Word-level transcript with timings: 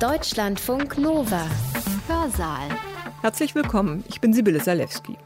Deutschlandfunk 0.00 0.98
Nova. 0.98 1.46
Hörsaal. 2.08 2.68
Herzlich 3.22 3.54
willkommen, 3.54 4.02
ich 4.08 4.20
bin 4.20 4.32
Sibylle 4.32 4.58
Salewski. 4.58 5.16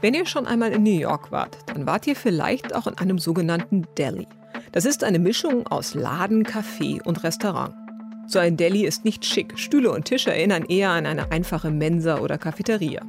Wenn 0.00 0.12
ihr 0.12 0.26
schon 0.26 0.46
einmal 0.46 0.72
in 0.72 0.82
New 0.82 0.98
York 0.98 1.30
wart, 1.30 1.56
dann 1.66 1.86
wart 1.86 2.06
ihr 2.08 2.16
vielleicht 2.16 2.74
auch 2.74 2.88
in 2.88 2.98
einem 2.98 3.18
sogenannten 3.18 3.86
Deli. 3.96 4.26
Das 4.72 4.86
ist 4.86 5.04
eine 5.04 5.20
Mischung 5.20 5.68
aus 5.68 5.94
Laden, 5.94 6.44
Café 6.44 7.00
und 7.06 7.22
Restaurant. 7.22 7.72
So 8.26 8.40
ein 8.40 8.56
Deli 8.56 8.84
ist 8.84 9.04
nicht 9.04 9.24
schick. 9.24 9.56
Stühle 9.56 9.92
und 9.92 10.06
Tische 10.06 10.32
erinnern 10.32 10.64
eher 10.64 10.90
an 10.90 11.06
eine 11.06 11.30
einfache 11.30 11.70
Mensa 11.70 12.18
oder 12.18 12.38
Cafeteria. 12.38 13.02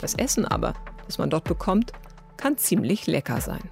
Das 0.00 0.14
Essen 0.14 0.44
aber, 0.44 0.74
das 1.06 1.18
man 1.18 1.28
dort 1.28 1.44
bekommt, 1.44 1.92
kann 2.36 2.56
ziemlich 2.56 3.08
lecker 3.08 3.40
sein. 3.40 3.68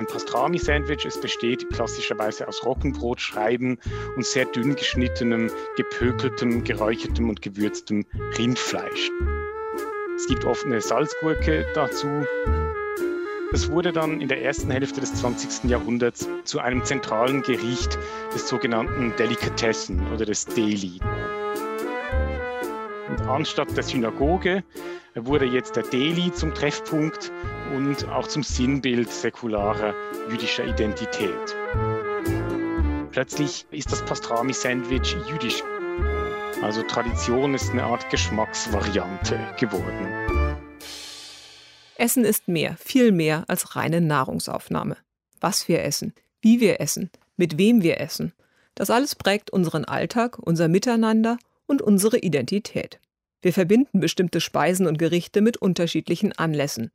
Ein 0.00 0.06
Pastrami-Sandwich, 0.06 1.04
es 1.04 1.20
besteht 1.20 1.68
klassischerweise 1.68 2.48
aus 2.48 2.64
Roggenbrotscheiben 2.64 3.78
und 4.16 4.24
sehr 4.24 4.46
dünn 4.46 4.74
geschnittenem, 4.74 5.50
gepökeltem, 5.76 6.64
geräuchertem 6.64 7.28
und 7.28 7.42
gewürztem 7.42 8.06
Rindfleisch. 8.38 9.10
Es 10.16 10.26
gibt 10.26 10.46
oft 10.46 10.64
eine 10.64 10.80
Salzgurke 10.80 11.66
dazu. 11.74 12.24
Es 13.52 13.70
wurde 13.70 13.92
dann 13.92 14.22
in 14.22 14.28
der 14.28 14.42
ersten 14.42 14.70
Hälfte 14.70 15.02
des 15.02 15.12
20. 15.16 15.68
Jahrhunderts 15.68 16.26
zu 16.44 16.60
einem 16.60 16.82
zentralen 16.82 17.42
Gericht 17.42 17.98
des 18.34 18.48
sogenannten 18.48 19.14
Delikatessen 19.16 20.10
oder 20.14 20.24
des 20.24 20.46
Deli. 20.46 20.98
Und 23.10 23.22
anstatt 23.22 23.76
der 23.76 23.82
Synagoge 23.82 24.62
wurde 25.16 25.44
jetzt 25.44 25.74
der 25.74 25.82
Deli 25.82 26.32
zum 26.32 26.54
Treffpunkt 26.54 27.32
und 27.74 28.08
auch 28.08 28.28
zum 28.28 28.44
Sinnbild 28.44 29.10
säkularer 29.10 29.94
jüdischer 30.30 30.64
Identität. 30.64 31.56
Plötzlich 33.10 33.66
ist 33.72 33.90
das 33.90 34.04
Pastrami-Sandwich 34.04 35.16
jüdisch. 35.28 35.64
Also 36.62 36.82
Tradition 36.82 37.54
ist 37.54 37.70
eine 37.70 37.82
Art 37.82 38.08
Geschmacksvariante 38.10 39.40
geworden. 39.58 40.06
Essen 41.96 42.24
ist 42.24 42.46
mehr, 42.46 42.76
viel 42.76 43.10
mehr 43.10 43.44
als 43.48 43.74
reine 43.74 44.00
Nahrungsaufnahme. 44.00 44.96
Was 45.40 45.66
wir 45.66 45.82
essen, 45.82 46.14
wie 46.40 46.60
wir 46.60 46.80
essen, 46.80 47.10
mit 47.36 47.58
wem 47.58 47.82
wir 47.82 48.00
essen, 48.00 48.32
das 48.76 48.88
alles 48.88 49.16
prägt 49.16 49.50
unseren 49.50 49.84
Alltag, 49.84 50.38
unser 50.38 50.68
Miteinander 50.68 51.38
und 51.70 51.80
unsere 51.80 52.18
Identität. 52.18 52.98
Wir 53.42 53.52
verbinden 53.52 54.00
bestimmte 54.00 54.40
Speisen 54.40 54.88
und 54.88 54.98
Gerichte 54.98 55.40
mit 55.40 55.56
unterschiedlichen 55.56 56.32
Anlässen. 56.32 56.90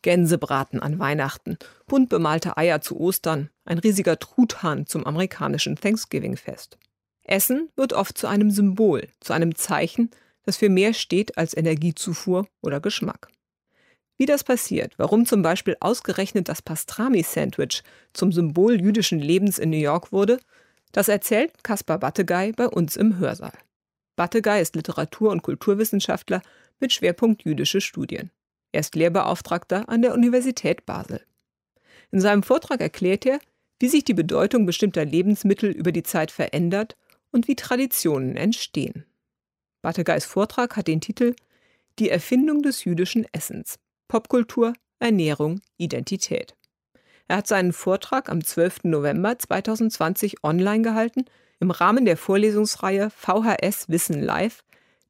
Gänsebraten 0.00 0.80
an 0.80 0.98
Weihnachten, 0.98 1.58
bunt 1.86 2.08
bemalte 2.08 2.56
Eier 2.56 2.80
zu 2.80 2.98
Ostern, 2.98 3.50
ein 3.66 3.78
riesiger 3.78 4.18
Truthahn 4.18 4.86
zum 4.86 5.06
amerikanischen 5.06 5.76
Thanksgiving-Fest. 5.76 6.78
Essen 7.22 7.68
wird 7.76 7.92
oft 7.92 8.16
zu 8.16 8.26
einem 8.26 8.50
Symbol, 8.50 9.08
zu 9.20 9.34
einem 9.34 9.54
Zeichen, 9.54 10.10
das 10.44 10.56
für 10.56 10.70
mehr 10.70 10.94
steht 10.94 11.36
als 11.36 11.54
Energiezufuhr 11.56 12.46
oder 12.62 12.80
Geschmack. 12.80 13.28
Wie 14.16 14.26
das 14.26 14.42
passiert, 14.42 14.94
warum 14.96 15.26
zum 15.26 15.42
Beispiel 15.42 15.76
ausgerechnet 15.80 16.48
das 16.48 16.62
Pastrami-Sandwich 16.62 17.82
zum 18.14 18.32
Symbol 18.32 18.80
jüdischen 18.80 19.18
Lebens 19.18 19.58
in 19.58 19.70
New 19.70 19.76
York 19.76 20.12
wurde, 20.12 20.38
das 20.92 21.08
erzählt 21.08 21.62
Kaspar 21.62 21.98
Battegei 21.98 22.52
bei 22.52 22.68
uns 22.68 22.96
im 22.96 23.18
Hörsaal. 23.18 23.52
Battegei 24.16 24.60
ist 24.60 24.76
Literatur- 24.76 25.30
und 25.30 25.42
Kulturwissenschaftler 25.42 26.42
mit 26.80 26.92
Schwerpunkt 26.92 27.44
jüdische 27.44 27.80
Studien. 27.80 28.30
Er 28.72 28.80
ist 28.80 28.94
Lehrbeauftragter 28.94 29.88
an 29.88 30.02
der 30.02 30.14
Universität 30.14 30.86
Basel. 30.86 31.24
In 32.10 32.20
seinem 32.20 32.42
Vortrag 32.42 32.80
erklärt 32.80 33.26
er, 33.26 33.38
wie 33.78 33.88
sich 33.88 34.04
die 34.04 34.14
Bedeutung 34.14 34.66
bestimmter 34.66 35.04
Lebensmittel 35.04 35.70
über 35.70 35.92
die 35.92 36.02
Zeit 36.02 36.30
verändert 36.30 36.96
und 37.30 37.48
wie 37.48 37.56
Traditionen 37.56 38.36
entstehen. 38.36 39.04
Battegeis 39.82 40.24
Vortrag 40.24 40.76
hat 40.76 40.86
den 40.86 41.00
Titel 41.00 41.34
Die 41.98 42.10
Erfindung 42.10 42.62
des 42.62 42.84
jüdischen 42.84 43.26
Essens. 43.32 43.78
Popkultur, 44.08 44.74
Ernährung, 44.98 45.60
Identität. 45.76 46.54
Er 47.26 47.38
hat 47.38 47.46
seinen 47.46 47.72
Vortrag 47.72 48.28
am 48.28 48.44
12. 48.44 48.84
November 48.84 49.38
2020 49.38 50.44
online 50.44 50.82
gehalten 50.82 51.24
im 51.64 51.70
Rahmen 51.70 52.04
der 52.04 52.18
Vorlesungsreihe 52.18 53.08
VHS 53.08 53.88
Wissen 53.88 54.22
Live, 54.22 54.64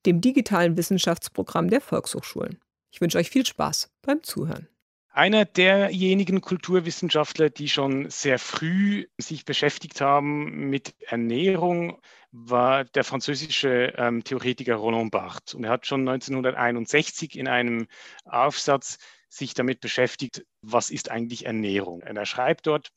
dem 0.06 0.20
digitalen 0.20 0.76
Wissenschaftsprogramm 0.76 1.68
der 1.68 1.80
Volkshochschulen. 1.80 2.60
Ich 2.92 3.00
wünsche 3.00 3.18
euch 3.18 3.28
viel 3.28 3.44
Spaß 3.44 3.90
beim 4.02 4.22
Zuhören. 4.22 4.68
Einer 5.10 5.46
derjenigen 5.46 6.40
Kulturwissenschaftler, 6.40 7.50
die 7.50 7.68
schon 7.68 8.08
sehr 8.08 8.38
früh 8.38 9.06
sich 9.18 9.44
beschäftigt 9.44 10.00
haben 10.00 10.70
mit 10.70 10.94
Ernährung, 11.00 12.00
war 12.30 12.84
der 12.84 13.02
französische 13.02 13.92
ähm, 13.96 14.22
Theoretiker 14.22 14.76
Roland 14.76 15.10
Barthes. 15.10 15.54
Und 15.54 15.64
er 15.64 15.70
hat 15.70 15.86
schon 15.86 16.08
1961 16.08 17.36
in 17.36 17.48
einem 17.48 17.88
Aufsatz 18.24 18.98
sich 19.28 19.54
damit 19.54 19.80
beschäftigt, 19.80 20.46
was 20.62 20.90
ist 20.90 21.10
eigentlich 21.10 21.46
Ernährung. 21.46 22.02
Und 22.02 22.16
er 22.16 22.26
schreibt 22.26 22.68
dort, 22.68 22.92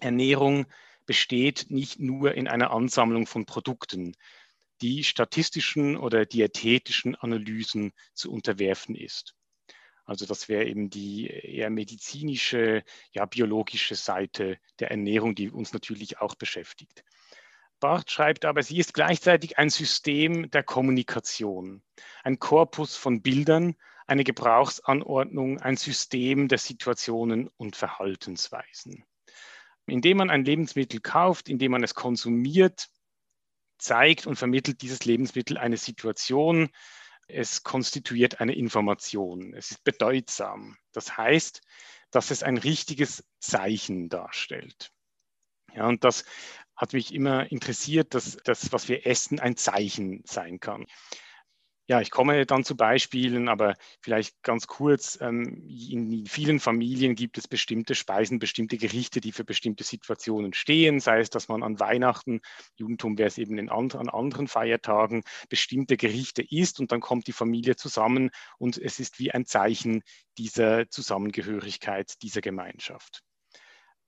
Ernährung 0.00 0.66
besteht 1.10 1.66
nicht 1.70 1.98
nur 1.98 2.36
in 2.36 2.46
einer 2.46 2.70
Ansammlung 2.70 3.26
von 3.26 3.44
Produkten, 3.44 4.14
die 4.80 5.02
statistischen 5.02 5.96
oder 5.96 6.24
diätetischen 6.24 7.16
Analysen 7.16 7.90
zu 8.14 8.30
unterwerfen 8.30 8.94
ist. 8.94 9.34
Also 10.04 10.24
das 10.24 10.48
wäre 10.48 10.66
eben 10.66 10.88
die 10.88 11.26
eher 11.26 11.68
medizinische, 11.68 12.84
ja, 13.10 13.26
biologische 13.26 13.96
Seite 13.96 14.60
der 14.78 14.92
Ernährung, 14.92 15.34
die 15.34 15.50
uns 15.50 15.72
natürlich 15.72 16.20
auch 16.20 16.36
beschäftigt. 16.36 17.02
Barth 17.80 18.12
schreibt 18.12 18.44
aber, 18.44 18.62
sie 18.62 18.78
ist 18.78 18.94
gleichzeitig 18.94 19.58
ein 19.58 19.68
System 19.68 20.48
der 20.52 20.62
Kommunikation, 20.62 21.82
ein 22.22 22.38
Korpus 22.38 22.94
von 22.94 23.20
Bildern, 23.20 23.74
eine 24.06 24.22
Gebrauchsanordnung, 24.22 25.58
ein 25.58 25.76
System 25.76 26.46
der 26.46 26.58
Situationen 26.58 27.48
und 27.56 27.74
Verhaltensweisen. 27.74 29.04
Indem 29.90 30.18
man 30.18 30.30
ein 30.30 30.44
Lebensmittel 30.44 31.00
kauft, 31.00 31.48
indem 31.48 31.72
man 31.72 31.82
es 31.82 31.94
konsumiert, 31.94 32.88
zeigt 33.78 34.26
und 34.26 34.36
vermittelt 34.36 34.82
dieses 34.82 35.04
Lebensmittel 35.04 35.58
eine 35.58 35.76
Situation. 35.76 36.68
Es 37.26 37.62
konstituiert 37.62 38.40
eine 38.40 38.54
Information. 38.54 39.54
Es 39.54 39.70
ist 39.70 39.84
bedeutsam. 39.84 40.76
Das 40.92 41.16
heißt, 41.16 41.62
dass 42.10 42.30
es 42.30 42.42
ein 42.42 42.58
richtiges 42.58 43.24
Zeichen 43.38 44.08
darstellt. 44.08 44.92
Ja, 45.74 45.86
und 45.86 46.04
das 46.04 46.24
hat 46.74 46.92
mich 46.92 47.14
immer 47.14 47.50
interessiert, 47.52 48.14
dass 48.14 48.36
das, 48.44 48.72
was 48.72 48.88
wir 48.88 49.06
essen, 49.06 49.38
ein 49.38 49.56
Zeichen 49.56 50.22
sein 50.24 50.58
kann. 50.60 50.86
Ja, 51.90 52.00
ich 52.00 52.12
komme 52.12 52.46
dann 52.46 52.62
zu 52.62 52.76
Beispielen, 52.76 53.48
aber 53.48 53.74
vielleicht 54.00 54.44
ganz 54.44 54.68
kurz. 54.68 55.18
Ähm, 55.20 55.66
in 55.68 56.24
vielen 56.24 56.60
Familien 56.60 57.16
gibt 57.16 57.36
es 57.36 57.48
bestimmte 57.48 57.96
Speisen, 57.96 58.38
bestimmte 58.38 58.76
Gerichte, 58.78 59.20
die 59.20 59.32
für 59.32 59.42
bestimmte 59.42 59.82
Situationen 59.82 60.52
stehen. 60.52 61.00
Sei 61.00 61.18
es, 61.18 61.30
dass 61.30 61.48
man 61.48 61.64
an 61.64 61.80
Weihnachten, 61.80 62.42
Judentum 62.76 63.18
wäre 63.18 63.26
es 63.26 63.38
eben 63.38 63.68
an 63.68 63.90
anderen 64.08 64.46
Feiertagen, 64.46 65.24
bestimmte 65.48 65.96
Gerichte 65.96 66.44
isst 66.48 66.78
und 66.78 66.92
dann 66.92 67.00
kommt 67.00 67.26
die 67.26 67.32
Familie 67.32 67.74
zusammen 67.74 68.30
und 68.58 68.78
es 68.78 69.00
ist 69.00 69.18
wie 69.18 69.32
ein 69.32 69.44
Zeichen 69.44 70.04
dieser 70.38 70.88
Zusammengehörigkeit, 70.90 72.22
dieser 72.22 72.40
Gemeinschaft. 72.40 73.24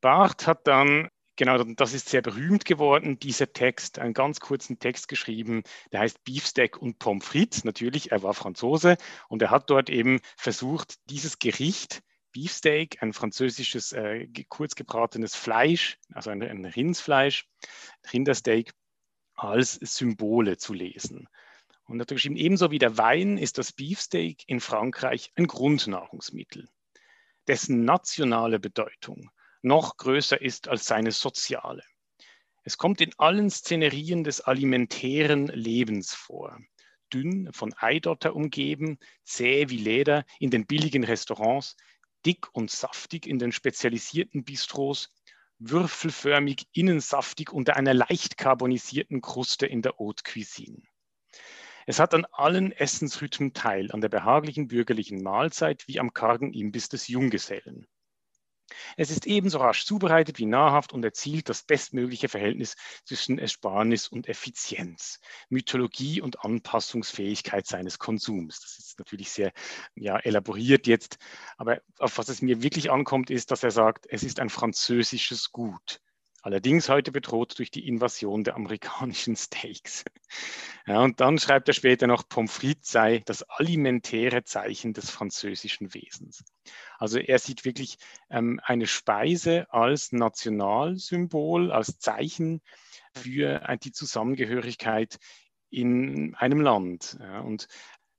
Barth 0.01 0.47
hat 0.47 0.69
dann 0.69 1.09
Genau, 1.43 1.61
das 1.61 1.93
ist 1.93 2.09
sehr 2.09 2.23
berühmt 2.23 2.65
geworden, 2.65 3.19
dieser 3.19 3.53
Text, 3.53 3.99
einen 3.99 4.15
ganz 4.15 4.39
kurzen 4.39 4.79
Text 4.79 5.09
geschrieben, 5.09 5.65
der 5.91 5.99
heißt 5.99 6.23
Beefsteak 6.23 6.81
und 6.81 7.01
Pommes 7.01 7.27
frites. 7.27 7.65
Natürlich, 7.65 8.13
er 8.13 8.23
war 8.23 8.33
Franzose 8.33 8.97
und 9.29 9.43
er 9.43 9.51
hat 9.51 9.69
dort 9.69 9.91
eben 9.91 10.21
versucht, 10.37 11.01
dieses 11.11 11.41
Gericht, 11.41 12.05
Beefsteak, 12.31 13.03
ein 13.03 13.13
französisches 13.13 13.91
äh, 13.91 14.29
kurz 14.49 14.77
gebratenes 14.77 15.35
Fleisch, 15.35 15.99
also 16.15 16.31
ein, 16.31 16.45
ein 16.45 16.65
Rindsfleisch, 16.65 17.49
Rindersteak, 18.13 18.71
als 19.35 19.81
Symbole 19.83 20.59
zu 20.59 20.75
lesen. 20.75 21.27
Und 21.87 21.99
er 21.99 22.03
hat 22.03 22.09
geschrieben, 22.11 22.37
ebenso 22.37 22.71
wie 22.71 22.79
der 22.79 22.99
Wein 22.99 23.37
ist 23.37 23.59
das 23.59 23.73
Beefsteak 23.73 24.45
in 24.47 24.61
Frankreich 24.61 25.33
ein 25.35 25.49
Grundnahrungsmittel, 25.49 26.69
dessen 27.49 27.85
nationale 27.85 28.61
Bedeutung 28.61 29.33
noch 29.63 29.97
größer 29.97 30.41
ist 30.41 30.69
als 30.69 30.85
seine 30.85 31.13
soziale. 31.13 31.83
Es 32.65 32.79
kommt 32.79 33.01
in 33.01 33.13
allen 33.19 33.51
Szenerien 33.51 34.25
des 34.25 34.41
alimentären 34.41 35.49
Lebens 35.49 36.15
vor. 36.15 36.59
Dünn, 37.13 37.53
von 37.53 37.75
Eidotter 37.77 38.35
umgeben, 38.35 38.99
zäh 39.25 39.69
wie 39.69 39.79
Leder 39.79 40.25
in 40.39 40.51
den 40.51 40.67
billigen 40.67 41.05
Restaurants, 41.05 41.77
dick 42.25 42.55
und 42.55 42.71
saftig 42.71 43.27
in 43.27 43.39
den 43.39 43.53
spezialisierten 43.53 44.45
Bistros, 44.45 45.11
würfelförmig 45.59 46.67
innensaftig 46.73 47.53
unter 47.53 47.77
einer 47.77 47.95
leicht 47.95 48.37
karbonisierten 48.37 49.21
Kruste 49.21 49.67
in 49.67 49.83
der 49.83 49.99
Haute 49.99 50.25
Cuisine. 50.25 50.83
Es 51.87 51.99
hat 51.99 52.15
an 52.15 52.25
allen 52.31 52.73
Essensrhythmen 52.73 53.55
teil, 53.55 53.91
an 53.91 54.01
der 54.01 54.09
behaglichen 54.09 54.69
bürgerlichen 54.69 55.23
Mahlzeit 55.23 55.87
wie 55.89 55.99
am 55.99 56.15
kargen 56.15 56.53
Imbiss 56.53 56.89
des 56.89 57.09
Junggesellen. 57.09 57.82
Es 58.97 59.11
ist 59.11 59.27
ebenso 59.27 59.59
rasch 59.59 59.85
zubereitet 59.85 60.39
wie 60.39 60.47
nahrhaft 60.47 60.93
und 60.93 61.05
erzielt 61.05 61.49
das 61.49 61.63
bestmögliche 61.63 62.29
Verhältnis 62.29 62.77
zwischen 63.05 63.39
Ersparnis 63.39 64.09
und 64.09 64.29
Effizienz, 64.29 65.21
Mythologie 65.49 66.21
und 66.21 66.45
Anpassungsfähigkeit 66.45 67.67
seines 67.67 67.99
Konsums. 67.99 68.61
Das 68.61 68.79
ist 68.79 68.99
natürlich 68.99 69.31
sehr 69.31 69.53
ja, 69.95 70.19
elaboriert 70.19 70.87
jetzt, 70.87 71.19
aber 71.57 71.81
auf 71.99 72.19
was 72.19 72.29
es 72.29 72.43
mir 72.43 72.63
wirklich 72.63 72.91
ankommt, 72.91 73.31
ist, 73.31 73.51
dass 73.51 73.63
er 73.63 73.71
sagt, 73.71 74.07
es 74.09 74.23
ist 74.23 74.41
ein 74.41 74.51
französisches 74.51 75.53
Gut 75.53 76.01
allerdings 76.43 76.89
heute 76.89 77.13
bedroht 77.13 77.59
durch 77.59 77.71
die 77.71 77.87
Invasion 77.89 78.45
der 78.45 78.57
amerikanischen 78.57 79.37
Steaks. 79.37 80.05
Ja, 80.87 81.01
und 81.01 81.21
dann 81.21 81.39
schreibt 81.39 81.69
er 81.69 81.75
später 81.75 82.07
noch, 82.07 82.29
Pommes 82.29 82.53
frites 82.53 82.91
sei 82.91 83.23
das 83.25 83.43
alimentäre 83.45 84.45
Zeichen 84.45 84.93
des 84.93 85.11
französischen 85.11 85.95
Wesens. 85.95 86.45
Also 86.99 87.19
er 87.19 87.39
sieht 87.39 87.65
wirklich 87.65 87.97
ähm, 88.31 88.61
eine 88.65 88.87
Speise 88.87 89.73
als 89.73 90.13
Nationalsymbol, 90.13 91.71
als 91.71 91.99
Zeichen 91.99 92.61
für 93.15 93.63
äh, 93.69 93.79
die 93.79 93.93
Zusammengehörigkeit 93.93 95.19
in 95.71 96.35
einem 96.35 96.61
Land. 96.61 97.17
Ja, 97.21 97.41
und 97.41 97.69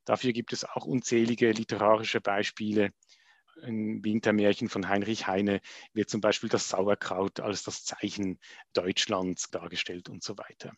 dafür 0.05 0.33
gibt 0.33 0.53
es 0.53 0.63
auch 0.63 0.85
unzählige 0.85 1.51
literarische 1.51 2.21
Beispiele 2.21 2.91
im 3.61 4.03
Wintermärchen 4.03 4.69
von 4.69 4.87
Heinrich 4.87 5.27
Heine 5.27 5.61
wird 5.93 6.09
zum 6.09 6.21
Beispiel 6.21 6.49
das 6.49 6.69
Sauerkraut 6.69 7.39
als 7.39 7.63
das 7.63 7.83
Zeichen 7.83 8.39
Deutschlands 8.73 9.49
dargestellt 9.51 10.09
und 10.09 10.23
so 10.23 10.37
weiter. 10.37 10.73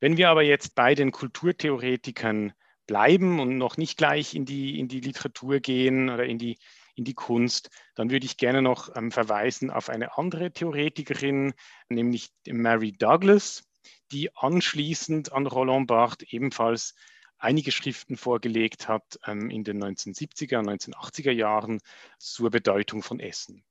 Wenn 0.00 0.16
wir 0.16 0.30
aber 0.30 0.42
jetzt 0.42 0.74
bei 0.74 0.94
den 0.94 1.12
Kulturtheoretikern 1.12 2.52
bleiben 2.86 3.38
und 3.38 3.58
noch 3.58 3.76
nicht 3.76 3.98
gleich 3.98 4.34
in 4.34 4.46
die, 4.46 4.78
in 4.80 4.88
die 4.88 5.00
Literatur 5.00 5.60
gehen 5.60 6.08
oder 6.08 6.24
in 6.24 6.38
die, 6.38 6.58
in 6.96 7.04
die 7.04 7.14
Kunst, 7.14 7.70
dann 7.94 8.10
würde 8.10 8.26
ich 8.26 8.36
gerne 8.36 8.62
noch 8.62 8.94
ähm, 8.96 9.12
verweisen 9.12 9.70
auf 9.70 9.88
eine 9.88 10.16
andere 10.16 10.52
Theoretikerin, 10.52 11.52
nämlich 11.88 12.30
Mary 12.46 12.92
Douglas, 12.92 13.62
die 14.10 14.34
anschließend 14.34 15.32
an 15.32 15.46
Roland 15.46 15.86
Barthes 15.86 16.32
ebenfalls 16.32 16.94
einige 17.40 17.72
Schriften 17.72 18.16
vorgelegt 18.16 18.88
hat 18.88 19.18
ähm, 19.26 19.50
in 19.50 19.64
den 19.64 19.82
1970er 19.82 20.58
und 20.58 20.68
1980er 20.68 21.32
Jahren 21.32 21.80
zur 22.18 22.50
Bedeutung 22.50 23.02
von 23.02 23.18
Essen. 23.18 23.64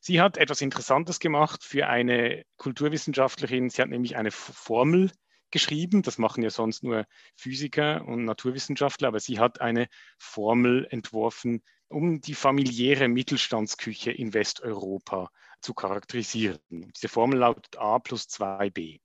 Sie 0.00 0.20
hat 0.20 0.38
etwas 0.38 0.62
Interessantes 0.62 1.20
gemacht 1.20 1.62
für 1.62 1.86
eine 1.86 2.44
Kulturwissenschaftlerin. 2.56 3.68
Sie 3.68 3.82
hat 3.82 3.90
nämlich 3.90 4.16
eine 4.16 4.30
Formel 4.30 5.12
geschrieben. 5.50 6.02
Das 6.02 6.16
machen 6.16 6.42
ja 6.42 6.50
sonst 6.50 6.82
nur 6.82 7.06
Physiker 7.36 8.04
und 8.06 8.24
Naturwissenschaftler, 8.24 9.08
aber 9.08 9.20
sie 9.20 9.38
hat 9.38 9.60
eine 9.60 9.88
Formel 10.18 10.86
entworfen, 10.90 11.62
um 11.88 12.20
die 12.20 12.34
familiäre 12.34 13.08
Mittelstandsküche 13.08 14.10
in 14.10 14.32
Westeuropa 14.32 15.30
zu 15.60 15.74
charakterisieren. 15.74 16.92
Diese 16.96 17.08
Formel 17.08 17.40
lautet 17.40 17.76
A 17.76 17.98
plus 17.98 18.26
2b. 18.28 19.00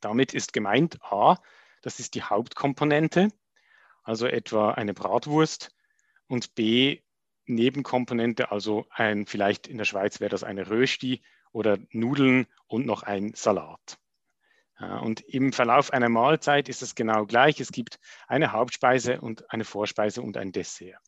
Damit 0.00 0.32
ist 0.32 0.54
gemeint 0.54 1.02
A, 1.02 1.36
das 1.82 2.00
ist 2.00 2.14
die 2.14 2.22
Hauptkomponente 2.22 3.28
also 4.10 4.26
etwa 4.26 4.72
eine 4.72 4.92
Bratwurst 4.92 5.70
und 6.26 6.56
B, 6.56 6.98
Nebenkomponente, 7.46 8.50
also 8.50 8.86
ein, 8.90 9.24
vielleicht 9.24 9.68
in 9.68 9.78
der 9.78 9.84
Schweiz 9.84 10.18
wäre 10.18 10.30
das 10.30 10.42
eine 10.42 10.68
Rösti 10.68 11.22
oder 11.52 11.78
Nudeln 11.90 12.46
und 12.66 12.86
noch 12.86 13.04
ein 13.04 13.34
Salat. 13.34 13.98
Und 15.02 15.20
im 15.20 15.52
Verlauf 15.52 15.92
einer 15.92 16.08
Mahlzeit 16.08 16.68
ist 16.68 16.82
es 16.82 16.96
genau 16.96 17.24
gleich. 17.24 17.60
Es 17.60 17.70
gibt 17.70 18.00
eine 18.26 18.50
Hauptspeise 18.50 19.20
und 19.20 19.48
eine 19.52 19.64
Vorspeise 19.64 20.22
und 20.22 20.36
ein 20.36 20.50
Dessert. 20.50 20.98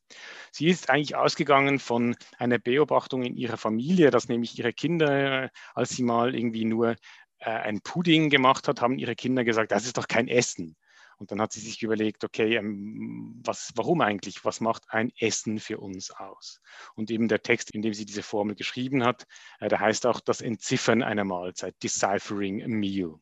Sie 0.53 0.69
ist 0.69 0.89
eigentlich 0.89 1.17
ausgegangen 1.17 1.81
von 1.81 2.15
einer 2.39 2.59
Beobachtung 2.59 3.25
in 3.25 3.35
ihrer 3.35 3.57
Familie, 3.57 4.11
dass 4.11 4.29
nämlich 4.29 4.57
ihre 4.59 4.73
Kinder, 4.73 5.51
als 5.75 5.91
sie 5.91 6.05
mal 6.05 6.37
irgendwie 6.37 6.67
nur 6.67 6.97
äh, 7.39 7.51
ein 7.51 7.81
Pudding 7.81 8.31
gemacht 8.31 8.69
hat, 8.69 8.81
haben 8.81 8.99
ihre 8.99 9.17
Kinder 9.17 9.43
gesagt, 9.43 9.73
das 9.73 9.87
ist 9.87 9.97
doch 9.97 10.07
kein 10.07 10.29
Essen. 10.29 10.77
Und 11.23 11.31
dann 11.31 11.41
hat 11.41 11.53
sie 11.53 11.61
sich 11.61 11.81
überlegt, 11.85 12.25
okay, 12.25 12.57
ähm, 12.57 13.41
was, 13.45 13.71
warum 13.77 14.01
eigentlich? 14.01 14.45
Was 14.45 14.61
macht 14.61 14.83
ein 14.89 15.13
Essen 15.21 15.61
für 15.61 15.79
uns 15.79 16.11
aus? 16.11 16.61
Und 16.97 17.13
eben 17.13 17.29
der 17.29 17.45
Text, 17.45 17.71
in 17.71 17.81
dem 17.81 17.95
sie 17.95 18.05
diese 18.05 18.25
Formel 18.25 18.57
geschrieben 18.57 19.05
hat, 19.05 19.29
äh, 19.61 19.69
der 19.69 19.79
heißt 19.79 20.05
auch 20.07 20.19
das 20.19 20.41
Entziffern 20.41 21.01
einer 21.01 21.23
Mahlzeit, 21.23 21.81
Deciphering 21.81 22.65
a 22.65 22.67
Meal. 22.67 23.21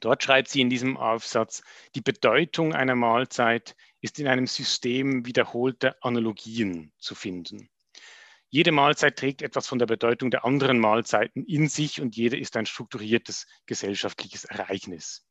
Dort 0.00 0.22
schreibt 0.22 0.50
sie 0.50 0.60
in 0.60 0.70
diesem 0.70 0.96
Aufsatz, 0.96 1.64
die 1.96 2.00
Bedeutung 2.00 2.74
einer 2.74 2.94
Mahlzeit 2.94 3.74
ist 4.00 4.20
in 4.20 4.28
einem 4.28 4.46
System 4.46 5.26
wiederholter 5.26 5.96
Analogien 6.00 6.92
zu 6.96 7.16
finden. 7.16 7.68
Jede 8.50 8.70
Mahlzeit 8.70 9.16
trägt 9.16 9.42
etwas 9.42 9.66
von 9.66 9.80
der 9.80 9.86
Bedeutung 9.86 10.30
der 10.30 10.44
anderen 10.44 10.78
Mahlzeiten 10.78 11.44
in 11.44 11.68
sich 11.68 12.00
und 12.00 12.14
jede 12.14 12.38
ist 12.38 12.56
ein 12.56 12.66
strukturiertes 12.66 13.48
gesellschaftliches 13.66 14.44
Ereignis. 14.44 15.27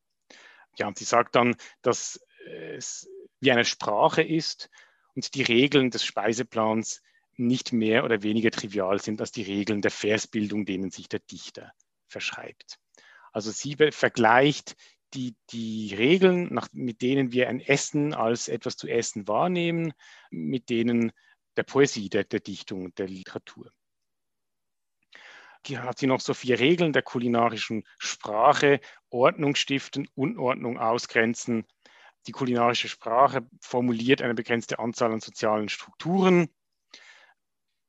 Ja, 0.78 0.88
und 0.88 0.98
sie 0.98 1.06
sagt 1.06 1.36
dann, 1.36 1.56
dass 1.82 2.20
es 2.46 3.10
wie 3.40 3.52
eine 3.52 3.66
Sprache 3.66 4.22
ist 4.22 4.70
und 5.16 5.34
die 5.36 5.44
Regeln 5.44 5.90
des 5.90 6.04
Speiseplans 6.04 7.02
nicht 7.36 7.72
mehr 7.72 8.04
oder 8.04 8.24
weniger 8.24 8.52
trivial 8.52 9.00
sind 9.00 9.22
als 9.22 9.32
die 9.32 9.44
Regeln 9.44 9.82
der 9.82 9.92
Versbildung, 9.92 10.66
denen 10.66 10.90
sich 10.90 11.08
der 11.08 11.20
Dichter 11.20 11.72
verschreibt. 12.08 12.80
Also 13.32 13.52
sie 13.52 13.76
vergleicht 13.92 14.76
die, 15.14 15.36
die 15.52 15.94
Regeln, 15.96 16.54
nach, 16.54 16.68
mit 16.72 17.02
denen 17.02 17.32
wir 17.32 17.48
ein 17.50 17.60
Essen 17.60 18.14
als 18.14 18.48
etwas 18.48 18.76
zu 18.76 18.88
essen 18.88 19.28
wahrnehmen, 19.28 19.94
mit 20.32 20.70
denen 20.70 21.12
der 21.56 21.64
Poesie, 21.64 22.10
der, 22.10 22.24
der 22.24 22.40
Dichtung, 22.40 22.94
der 22.96 23.08
Literatur 23.08 23.72
hat 25.76 26.00
sie 26.00 26.08
noch 26.08 26.22
so 26.22 26.34
vier 26.34 26.60
Regeln 26.60 26.94
der 26.94 27.02
kulinarischen 27.02 27.84
Sprache, 27.98 28.80
Ordnung 29.10 29.56
stiften, 29.56 30.08
Unordnung 30.16 30.78
ausgrenzen. 30.78 31.66
Die 32.28 32.32
kulinarische 32.32 32.90
Sprache 32.90 33.48
formuliert 33.62 34.22
eine 34.22 34.34
begrenzte 34.34 34.80
Anzahl 34.80 35.12
an 35.12 35.22
sozialen 35.22 35.70
Strukturen. 35.70 36.50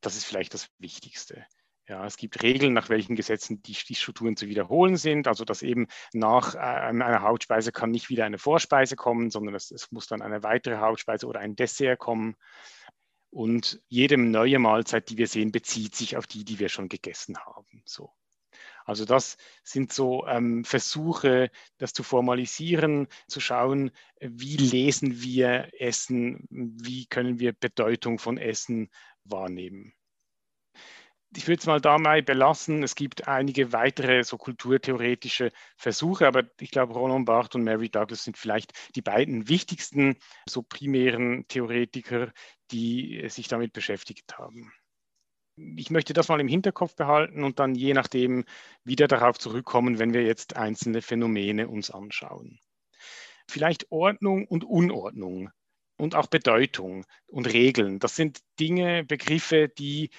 Das 0.00 0.17
ist 0.17 0.25
vielleicht 0.25 0.55
das 0.55 0.69
Wichtigste. 0.79 1.47
Ja, 1.88 2.05
es 2.05 2.19
gibt 2.19 2.43
Regeln, 2.43 2.75
nach 2.75 2.91
welchen 2.91 3.17
Gesetzen 3.17 3.62
die, 3.62 3.73
die 3.73 3.94
Strukturen 3.94 4.37
zu 4.37 4.47
wiederholen 4.47 4.97
sind. 4.97 5.26
Also 5.26 5.44
dass 5.44 5.62
eben 5.62 5.87
nach 6.12 6.55
äh, 6.55 6.59
einer 6.59 7.23
Hauptspeise 7.23 7.73
kann 7.73 7.91
nicht 7.91 8.11
wieder 8.11 8.26
eine 8.26 8.38
Vorspeise 8.38 8.94
kommen, 8.94 9.31
sondern 9.31 9.55
es, 9.55 9.70
es 9.70 9.91
muss 9.91 10.06
dann 10.06 10.20
eine 10.20 10.43
weitere 10.43 10.76
Hauptspeise 10.76 11.26
oder 11.26 11.41
ein 11.41 11.56
Dessert 11.56 11.99
kommen. 11.99 12.37
Und 13.31 13.81
jede 13.88 14.19
neue 14.19 14.59
Mahlzeit, 14.59 15.09
die 15.09 15.17
wir 15.17 15.29
sehen, 15.29 15.50
bezieht 15.50 15.94
sich 15.94 16.17
auf 16.17 16.26
die, 16.26 16.44
die 16.44 16.59
wir 16.59 16.69
schon 16.69 16.88
gegessen 16.88 17.38
haben. 17.38 17.82
So. 17.87 18.12
Also 18.88 19.05
das 19.05 19.37
sind 19.64 19.93
so 19.93 20.26
ähm, 20.26 20.64
Versuche, 20.64 21.50
das 21.76 21.93
zu 21.93 22.02
formalisieren, 22.02 23.06
zu 23.27 23.39
schauen, 23.39 23.91
wie 24.19 24.56
lesen 24.56 25.20
wir 25.20 25.69
Essen, 25.79 26.46
wie 26.51 27.05
können 27.05 27.39
wir 27.39 27.53
Bedeutung 27.53 28.19
von 28.19 28.39
Essen 28.39 28.89
wahrnehmen 29.24 29.93
ich 31.36 31.46
würde 31.46 31.60
es 31.60 31.67
mal 31.67 31.81
dabei 31.81 32.22
belassen. 32.22 32.82
Es 32.82 32.94
gibt 32.94 33.29
einige 33.29 33.72
weitere 33.72 34.24
so 34.24 34.39
kulturtheoretische 34.39 35.53
Versuche, 35.77 36.27
aber 36.27 36.44
ich 36.58 36.70
glaube, 36.70 36.94
Roland 36.94 37.27
Barthes 37.27 37.56
und 37.56 37.65
Mary 37.65 37.91
Douglas 37.91 38.24
sind 38.24 38.39
vielleicht 38.39 38.72
die 38.94 39.03
beiden 39.03 39.46
wichtigsten 39.48 40.17
so 40.48 40.63
primären 40.63 41.46
Theoretiker, 41.48 42.32
die 42.70 43.29
sich 43.29 43.48
damit 43.48 43.74
beschäftigt 43.74 44.39
haben. 44.39 44.72
Ich 45.77 45.91
möchte 45.91 46.12
das 46.12 46.29
mal 46.29 46.41
im 46.41 46.48
Hinterkopf 46.48 46.94
behalten 46.94 47.43
und 47.43 47.58
dann 47.58 47.74
je 47.74 47.93
nachdem 47.93 48.44
wieder 48.84 49.08
darauf 49.08 49.38
zurückkommen, 49.38 49.98
wenn 49.98 50.15
wir 50.15 50.22
jetzt 50.22 50.56
einzelne 50.56 51.03
Phänomene 51.03 51.69
uns 51.69 51.91
anschauen. 51.91 52.60
Vielleicht 53.48 53.91
Ordnung 53.91 54.46
und 54.46 54.65
Unordnung 54.65 55.50
und 55.96 56.15
auch 56.15 56.27
Bedeutung 56.27 57.05
und 57.27 57.53
Regeln. 57.53 57.98
Das 57.98 58.15
sind 58.15 58.41
Dinge, 58.60 59.05
Begriffe, 59.05 59.69
die 59.69 60.10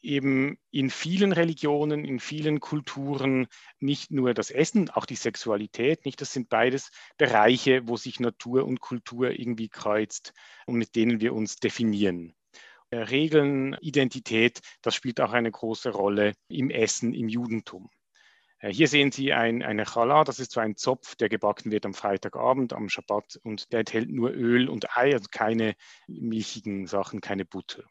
eben 0.00 0.56
in 0.70 0.88
vielen 0.88 1.32
Religionen, 1.32 2.04
in 2.04 2.20
vielen 2.20 2.60
Kulturen 2.60 3.48
nicht 3.80 4.10
nur 4.12 4.34
das 4.34 4.50
Essen, 4.50 4.88
auch 4.90 5.04
die 5.04 5.16
Sexualität, 5.16 6.04
nicht? 6.04 6.20
Das 6.20 6.32
sind 6.32 6.48
beides 6.48 6.90
Bereiche, 7.18 7.88
wo 7.88 7.96
sich 7.96 8.20
Natur 8.20 8.64
und 8.66 8.80
Kultur 8.80 9.30
irgendwie 9.30 9.68
kreuzt 9.68 10.32
und 10.66 10.76
mit 10.76 10.94
denen 10.94 11.20
wir 11.20 11.34
uns 11.34 11.56
definieren. 11.56 12.34
Äh, 12.96 13.02
Regeln, 13.02 13.76
Identität, 13.80 14.60
das 14.80 14.94
spielt 14.94 15.20
auch 15.20 15.32
eine 15.32 15.50
große 15.50 15.90
Rolle 15.90 16.32
im 16.48 16.70
Essen, 16.70 17.12
im 17.12 17.28
Judentum. 17.28 17.90
Äh, 18.58 18.72
hier 18.72 18.88
sehen 18.88 19.12
Sie 19.12 19.34
ein, 19.34 19.62
eine 19.62 19.84
Challah, 19.84 20.24
das 20.24 20.38
ist 20.38 20.52
so 20.52 20.60
ein 20.60 20.76
Zopf, 20.76 21.14
der 21.16 21.28
gebacken 21.28 21.70
wird 21.70 21.84
am 21.84 21.92
Freitagabend, 21.92 22.72
am 22.72 22.88
Schabbat 22.88 23.38
und 23.42 23.70
der 23.72 23.80
enthält 23.80 24.10
nur 24.10 24.30
Öl 24.30 24.70
und 24.70 24.96
Ei, 24.96 25.12
also 25.12 25.26
keine 25.30 25.74
milchigen 26.06 26.86
Sachen, 26.86 27.20
keine 27.20 27.44
Butter. 27.44 27.84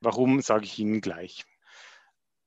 Warum, 0.00 0.40
sage 0.40 0.64
ich 0.64 0.78
Ihnen 0.78 1.02
gleich. 1.02 1.44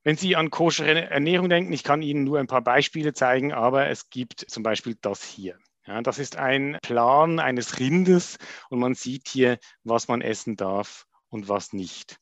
Wenn 0.03 0.17
Sie 0.17 0.35
an 0.35 0.49
koschere 0.49 1.09
Ernährung 1.11 1.49
denken, 1.49 1.71
ich 1.73 1.83
kann 1.83 2.01
Ihnen 2.01 2.23
nur 2.23 2.39
ein 2.39 2.47
paar 2.47 2.63
Beispiele 2.63 3.13
zeigen, 3.13 3.53
aber 3.53 3.87
es 3.89 4.09
gibt 4.09 4.49
zum 4.49 4.63
Beispiel 4.63 4.97
das 4.99 5.23
hier. 5.23 5.59
Ja, 5.85 6.01
das 6.01 6.17
ist 6.17 6.37
ein 6.37 6.79
Plan 6.81 7.39
eines 7.39 7.79
Rindes 7.79 8.39
und 8.69 8.79
man 8.79 8.95
sieht 8.95 9.27
hier, 9.27 9.59
was 9.83 10.07
man 10.07 10.21
essen 10.21 10.55
darf 10.55 11.05
und 11.33 11.49
was 11.49 11.73
nicht. 11.73 12.19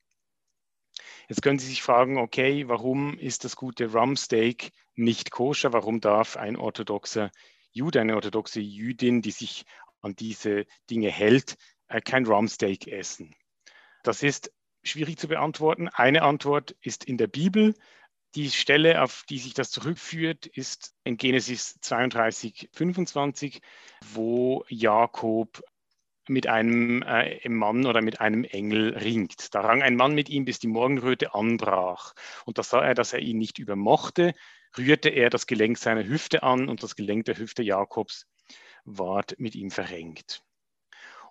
Jetzt 1.28 1.42
können 1.42 1.60
Sie 1.60 1.68
sich 1.68 1.82
fragen, 1.82 2.18
okay, 2.18 2.68
warum 2.68 3.18
ist 3.18 3.44
das 3.44 3.56
gute 3.56 3.92
Rumsteak 3.92 4.72
nicht 4.96 5.32
koscher? 5.32 5.74
Warum 5.74 6.02
darf 6.02 6.38
ein 6.38 6.56
orthodoxer 6.56 7.32
Jude, 7.72 8.02
eine 8.02 8.16
orthodoxe 8.16 8.60
Jüdin, 8.60 9.22
die 9.22 9.32
sich 9.32 9.66
an 10.02 10.16
diese 10.16 10.66
Dinge 10.90 11.10
hält, 11.10 11.58
äh, 11.88 12.02
kein 12.02 12.26
Rumsteak 12.26 12.88
essen? 12.88 13.36
Das 14.04 14.24
ist 14.24 14.52
schwierig 14.84 15.20
zu 15.20 15.28
beantworten. 15.28 15.88
Eine 15.90 16.24
Antwort 16.24 16.76
ist 16.82 17.04
in 17.06 17.18
der 17.18 17.28
Bibel. 17.28 17.76
Die 18.36 18.50
Stelle, 18.50 19.02
auf 19.02 19.24
die 19.30 19.40
sich 19.40 19.54
das 19.54 19.72
zurückführt, 19.72 20.48
ist 20.48 20.94
in 21.04 21.18
Genesis 21.18 21.78
32, 21.82 22.70
25, 22.74 23.62
wo 24.14 24.66
Jakob 24.70 25.62
mit 26.32 26.48
einem 26.48 27.04
äh, 27.04 27.48
Mann 27.50 27.86
oder 27.86 28.02
mit 28.02 28.22
einem 28.22 28.44
Engel 28.46 28.98
ringt. 28.98 29.54
Da 29.54 29.62
rang 29.62 29.82
ein 29.82 29.96
Mann 29.96 30.16
mit 30.16 30.30
ihm, 30.30 30.46
bis 30.46 30.60
die 30.60 30.68
Morgenröte 30.68 31.36
anbrach. 31.36 32.14
Und 32.46 32.58
da 32.58 32.64
sah 32.64 32.82
er, 32.82 32.96
dass 32.96 33.14
er 33.14 33.20
ihn 33.20 33.38
nicht 33.38 33.60
übermochte, 33.60 34.34
rührte 34.78 35.10
er 35.10 35.30
das 35.30 35.46
Gelenk 35.46 35.78
seiner 35.78 36.06
Hüfte 36.06 36.44
an 36.44 36.70
und 36.70 36.84
das 36.84 36.96
Gelenk 36.96 37.26
der 37.26 37.38
Hüfte 37.38 37.64
Jakobs 37.64 38.28
ward 38.86 39.36
mit 39.40 39.56
ihm 39.56 39.72
verrenkt. 39.72 40.44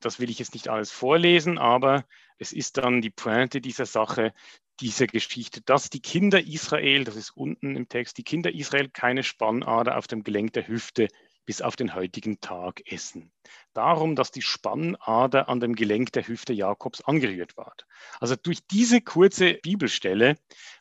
Das 0.02 0.20
will 0.20 0.30
ich 0.30 0.38
jetzt 0.38 0.54
nicht 0.54 0.68
alles 0.68 0.90
vorlesen, 0.90 1.58
aber 1.58 2.04
es 2.38 2.52
ist 2.52 2.76
dann 2.76 3.00
die 3.00 3.10
Pointe 3.10 3.60
dieser 3.60 3.86
Sache, 3.86 4.32
dieser 4.80 5.06
Geschichte, 5.06 5.60
dass 5.62 5.90
die 5.90 6.00
Kinder 6.00 6.40
Israel, 6.40 7.04
das 7.04 7.16
ist 7.16 7.30
unten 7.30 7.76
im 7.76 7.88
Text, 7.88 8.16
die 8.18 8.24
Kinder 8.24 8.54
Israel 8.54 8.88
keine 8.88 9.22
Spannader 9.22 9.98
auf 9.98 10.06
dem 10.06 10.24
Gelenk 10.24 10.54
der 10.54 10.68
Hüfte 10.68 11.08
bis 11.50 11.62
auf 11.62 11.74
den 11.74 11.96
heutigen 11.96 12.40
Tag 12.40 12.80
essen. 12.86 13.32
Darum, 13.72 14.14
dass 14.14 14.30
die 14.30 14.40
Spannader 14.40 15.48
an 15.48 15.58
dem 15.58 15.74
Gelenk 15.74 16.12
der 16.12 16.28
Hüfte 16.28 16.52
Jakobs 16.52 17.00
angerührt 17.00 17.56
war. 17.56 17.74
Also 18.20 18.36
durch 18.36 18.64
diese 18.68 19.00
kurze 19.00 19.54
Bibelstelle 19.54 20.36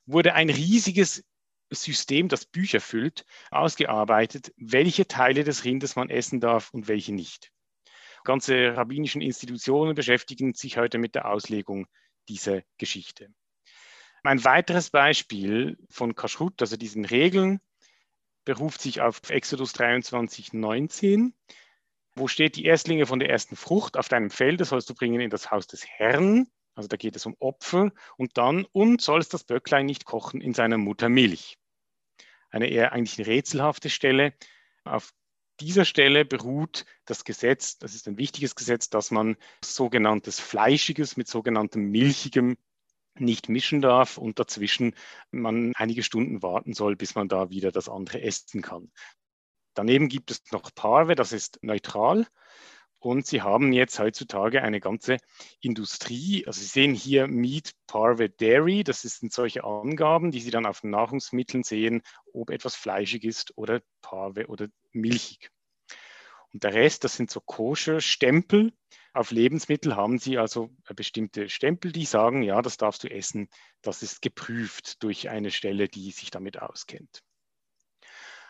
wurde 0.05 0.35
ein 0.35 0.51
riesiges 0.51 1.25
System, 1.71 2.27
das 2.27 2.45
Bücher 2.45 2.81
füllt, 2.81 3.25
ausgearbeitet, 3.49 4.53
welche 4.57 5.07
Teile 5.07 5.43
des 5.43 5.65
Rindes 5.65 5.95
man 5.95 6.11
essen 6.11 6.39
darf 6.39 6.71
und 6.71 6.87
welche 6.87 7.15
nicht. 7.15 7.51
Ganze 8.23 8.77
rabbinischen 8.77 9.23
Institutionen 9.23 9.95
beschäftigen 9.95 10.53
sich 10.53 10.77
heute 10.77 10.99
mit 10.99 11.15
der 11.15 11.31
Auslegung 11.31 11.87
dieser 12.27 12.61
Geschichte. 12.77 13.33
Ein 14.21 14.43
weiteres 14.43 14.91
Beispiel 14.91 15.79
von 15.89 16.13
Kashrut, 16.13 16.61
also 16.61 16.77
diesen 16.77 17.05
Regeln, 17.05 17.59
beruft 18.49 18.81
sich 18.81 18.99
auf 18.99 19.29
Exodus 19.29 19.73
23, 19.73 20.53
19, 20.53 21.35
wo 22.15 22.27
steht, 22.27 22.55
die 22.55 22.65
Erstlinge 22.65 23.05
von 23.05 23.19
der 23.19 23.29
ersten 23.29 23.55
Frucht 23.55 23.95
auf 23.95 24.09
deinem 24.09 24.31
Felde 24.31 24.65
sollst 24.65 24.89
du 24.89 24.95
bringen 24.95 25.21
in 25.21 25.29
das 25.29 25.51
Haus 25.51 25.67
des 25.67 25.85
Herrn. 25.85 26.47
Also 26.73 26.87
da 26.87 26.97
geht 26.97 27.15
es 27.15 27.27
um 27.27 27.35
Opfer. 27.37 27.91
Und 28.17 28.39
dann, 28.39 28.65
und 28.71 29.01
sollst 29.01 29.35
das 29.35 29.43
Böcklein 29.43 29.85
nicht 29.85 30.05
kochen 30.05 30.41
in 30.41 30.55
seiner 30.55 30.79
Mutter 30.79 31.09
Milch. 31.09 31.59
Eine 32.49 32.69
eher 32.69 32.91
eigentlich 32.91 33.27
rätselhafte 33.27 33.91
Stelle. 33.91 34.33
Auf 34.83 35.13
dieser 35.59 35.85
Stelle 35.85 36.25
beruht 36.25 36.85
das 37.05 37.25
Gesetz, 37.25 37.77
das 37.77 37.93
ist 37.93 38.07
ein 38.07 38.17
wichtiges 38.17 38.55
Gesetz, 38.55 38.89
dass 38.89 39.11
man 39.11 39.37
sogenanntes 39.63 40.39
Fleischiges 40.39 41.17
mit 41.17 41.27
sogenanntem 41.27 41.91
Milchigem 41.91 42.57
nicht 43.19 43.49
mischen 43.49 43.81
darf 43.81 44.17
und 44.17 44.39
dazwischen 44.39 44.95
man 45.31 45.73
einige 45.75 46.03
Stunden 46.03 46.41
warten 46.41 46.73
soll, 46.73 46.95
bis 46.95 47.15
man 47.15 47.27
da 47.27 47.49
wieder 47.49 47.71
das 47.71 47.89
andere 47.89 48.21
essen 48.21 48.61
kann. 48.61 48.91
Daneben 49.73 50.09
gibt 50.09 50.31
es 50.31 50.41
noch 50.51 50.73
Parve, 50.73 51.15
das 51.15 51.31
ist 51.31 51.59
neutral. 51.61 52.27
Und 53.01 53.25
sie 53.25 53.41
haben 53.41 53.71
jetzt 53.71 53.97
heutzutage 53.97 54.61
eine 54.61 54.81
ganze 54.81 55.17
Industrie. 55.61 56.45
Also 56.45 56.59
Sie 56.59 56.67
sehen 56.67 56.93
hier 56.93 57.27
Meat, 57.27 57.71
Parve, 57.87 58.29
Dairy. 58.29 58.83
Das 58.83 59.01
sind 59.03 59.31
solche 59.31 59.63
Angaben, 59.63 60.31
die 60.31 60.41
Sie 60.41 60.51
dann 60.51 60.65
auf 60.65 60.83
Nahrungsmitteln 60.83 61.63
sehen, 61.63 62.01
ob 62.33 62.49
etwas 62.49 62.75
fleischig 62.75 63.23
ist 63.23 63.57
oder 63.57 63.81
Parve 64.01 64.47
oder 64.47 64.67
milchig. 64.91 65.49
Und 66.51 66.63
der 66.63 66.73
Rest, 66.73 67.05
das 67.05 67.15
sind 67.15 67.31
so 67.31 67.39
Koscher-Stempel. 67.39 68.73
Auf 69.19 69.31
Lebensmittel 69.31 69.97
haben 69.97 70.17
Sie 70.17 70.37
also 70.37 70.69
bestimmte 70.95 71.49
Stempel, 71.49 71.91
die 71.91 72.05
sagen, 72.05 72.41
ja, 72.41 72.61
das 72.61 72.77
darfst 72.77 73.03
du 73.03 73.11
essen. 73.11 73.49
Das 73.81 74.01
ist 74.01 74.21
geprüft 74.21 75.03
durch 75.03 75.27
eine 75.27 75.51
Stelle, 75.51 75.89
die 75.89 76.11
sich 76.11 76.31
damit 76.31 76.61
auskennt. 76.61 77.21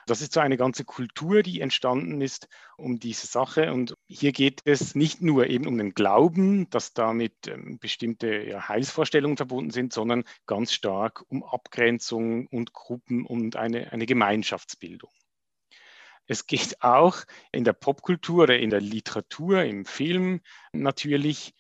Das 0.06 0.22
ist 0.22 0.32
so 0.32 0.42
eine 0.42 0.58
ganze 0.58 0.86
Kultur, 0.86 1.42
die 1.42 1.60
entstanden 1.62 2.22
ist 2.22 2.48
um 2.78 3.00
diese 3.00 3.26
Sache. 3.26 3.74
Und 3.74 3.96
hier 4.06 4.32
geht 4.32 4.62
es 4.64 4.94
nicht 4.94 5.24
nur 5.24 5.48
eben 5.48 5.66
um 5.66 5.76
den 5.76 5.96
Glauben, 5.96 6.70
dass 6.70 6.94
damit 6.94 7.48
ähm, 7.48 7.80
bestimmte 7.80 8.68
Heilsvorstellungen 8.68 9.38
verbunden 9.38 9.72
sind, 9.72 9.92
sondern 9.92 10.24
ganz 10.46 10.72
stark 10.72 11.24
um 11.30 11.44
Abgrenzung 11.44 12.46
und 12.46 12.74
Gruppen 12.74 13.26
und 13.26 13.56
eine, 13.56 13.92
eine 13.92 14.06
Gemeinschaftsbildung. 14.06 15.10
Es 16.30 16.46
geht 16.46 16.84
auch 16.84 17.24
in 17.52 17.64
der 17.64 17.74
Popkultur 17.74 18.44
oder 18.44 18.60
in 18.60 18.70
der 18.70 18.82
Literatur, 18.82 19.64
im 19.64 19.84
Film 19.84 20.42
natürlich, 20.72 21.56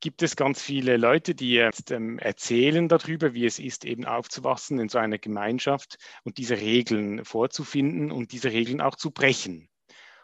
gibt 0.00 0.22
es 0.22 0.34
ganz 0.34 0.62
viele 0.62 0.96
Leute, 0.96 1.34
die 1.34 1.52
jetzt 1.52 1.90
ähm, 1.90 2.18
erzählen 2.18 2.88
darüber, 2.88 3.34
wie 3.34 3.44
es 3.44 3.58
ist, 3.58 3.84
eben 3.84 4.06
aufzuwachsen 4.06 4.78
in 4.78 4.88
so 4.88 4.96
einer 4.96 5.18
Gemeinschaft 5.18 5.98
und 6.24 6.38
diese 6.38 6.56
Regeln 6.56 7.22
vorzufinden 7.26 8.10
und 8.10 8.32
diese 8.32 8.50
Regeln 8.50 8.80
auch 8.80 8.96
zu 8.96 9.10
brechen. 9.10 9.68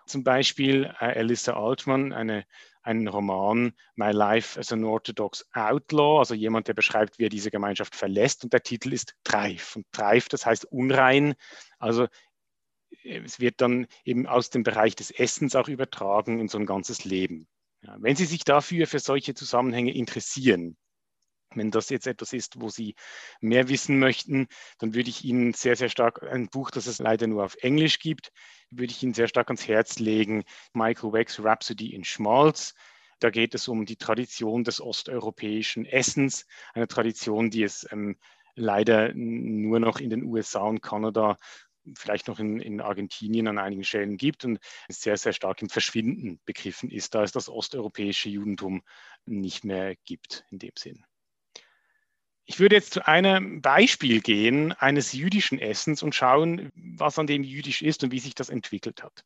Zum 0.06 0.24
Beispiel 0.24 0.84
äh, 1.00 1.18
Alyssa 1.18 1.52
Altman, 1.52 2.14
eine, 2.14 2.46
einen 2.82 3.06
Roman 3.06 3.74
My 3.96 4.12
Life 4.12 4.58
as 4.58 4.72
an 4.72 4.84
Orthodox 4.84 5.44
Outlaw, 5.52 6.20
also 6.20 6.32
jemand, 6.32 6.68
der 6.68 6.74
beschreibt, 6.74 7.18
wie 7.18 7.26
er 7.26 7.30
diese 7.30 7.50
Gemeinschaft 7.50 7.94
verlässt. 7.94 8.44
Und 8.44 8.52
der 8.54 8.62
Titel 8.62 8.94
ist 8.94 9.14
Treif. 9.24 9.76
Und 9.76 9.84
Treif, 9.92 10.30
das 10.30 10.46
heißt 10.46 10.64
unrein. 10.66 11.34
Also 11.78 12.06
es 13.02 13.40
wird 13.40 13.60
dann 13.60 13.86
eben 14.04 14.26
aus 14.26 14.50
dem 14.50 14.62
Bereich 14.62 14.94
des 14.96 15.10
Essens 15.10 15.56
auch 15.56 15.68
übertragen 15.68 16.40
in 16.40 16.48
so 16.48 16.58
ein 16.58 16.66
ganzes 16.66 17.04
Leben. 17.04 17.46
Ja, 17.82 17.96
wenn 17.98 18.16
Sie 18.16 18.24
sich 18.24 18.44
dafür 18.44 18.86
für 18.86 18.98
solche 18.98 19.34
Zusammenhänge 19.34 19.94
interessieren, 19.94 20.76
wenn 21.54 21.70
das 21.70 21.88
jetzt 21.90 22.06
etwas 22.06 22.32
ist, 22.32 22.60
wo 22.60 22.68
Sie 22.68 22.94
mehr 23.40 23.68
wissen 23.68 23.98
möchten, 23.98 24.48
dann 24.78 24.94
würde 24.94 25.10
ich 25.10 25.24
Ihnen 25.24 25.52
sehr, 25.52 25.76
sehr 25.76 25.88
stark 25.88 26.22
ein 26.22 26.48
Buch, 26.48 26.70
das 26.70 26.86
es 26.86 26.98
leider 26.98 27.26
nur 27.26 27.44
auf 27.44 27.56
Englisch 27.60 27.98
gibt, 27.98 28.32
würde 28.70 28.92
ich 28.92 29.02
Ihnen 29.02 29.14
sehr 29.14 29.28
stark 29.28 29.48
ans 29.48 29.68
Herz 29.68 29.98
legen. 29.98 30.44
Michael 30.72 31.12
Weck's 31.12 31.42
Rhapsody 31.42 31.94
in 31.94 32.04
Schmalz. 32.04 32.74
Da 33.20 33.30
geht 33.30 33.54
es 33.54 33.68
um 33.68 33.86
die 33.86 33.96
Tradition 33.96 34.64
des 34.64 34.80
osteuropäischen 34.80 35.86
Essens, 35.86 36.46
eine 36.72 36.88
Tradition, 36.88 37.50
die 37.50 37.62
es 37.62 37.86
ähm, 37.90 38.16
leider 38.56 39.12
nur 39.14 39.80
noch 39.80 40.00
in 40.00 40.10
den 40.10 40.24
USA 40.24 40.62
und 40.62 40.80
Kanada 40.80 41.36
vielleicht 41.94 42.28
noch 42.28 42.38
in, 42.38 42.60
in 42.60 42.80
Argentinien 42.80 43.48
an 43.48 43.58
einigen 43.58 43.84
Stellen 43.84 44.16
gibt 44.16 44.44
und 44.44 44.58
sehr, 44.88 45.16
sehr 45.16 45.32
stark 45.32 45.62
im 45.62 45.68
Verschwinden 45.68 46.40
begriffen 46.44 46.90
ist, 46.90 47.14
da 47.14 47.22
es 47.22 47.32
das 47.32 47.48
osteuropäische 47.48 48.28
Judentum 48.28 48.82
nicht 49.26 49.64
mehr 49.64 49.96
gibt 50.04 50.44
in 50.50 50.58
dem 50.58 50.72
Sinn. 50.78 51.04
Ich 52.46 52.60
würde 52.60 52.76
jetzt 52.76 52.92
zu 52.92 53.06
einem 53.06 53.62
Beispiel 53.62 54.20
gehen 54.20 54.72
eines 54.72 55.12
jüdischen 55.12 55.58
Essens 55.58 56.02
und 56.02 56.14
schauen, 56.14 56.70
was 56.74 57.18
an 57.18 57.26
dem 57.26 57.42
jüdisch 57.42 57.80
ist 57.80 58.04
und 58.04 58.12
wie 58.12 58.18
sich 58.18 58.34
das 58.34 58.50
entwickelt 58.50 59.02
hat. 59.02 59.24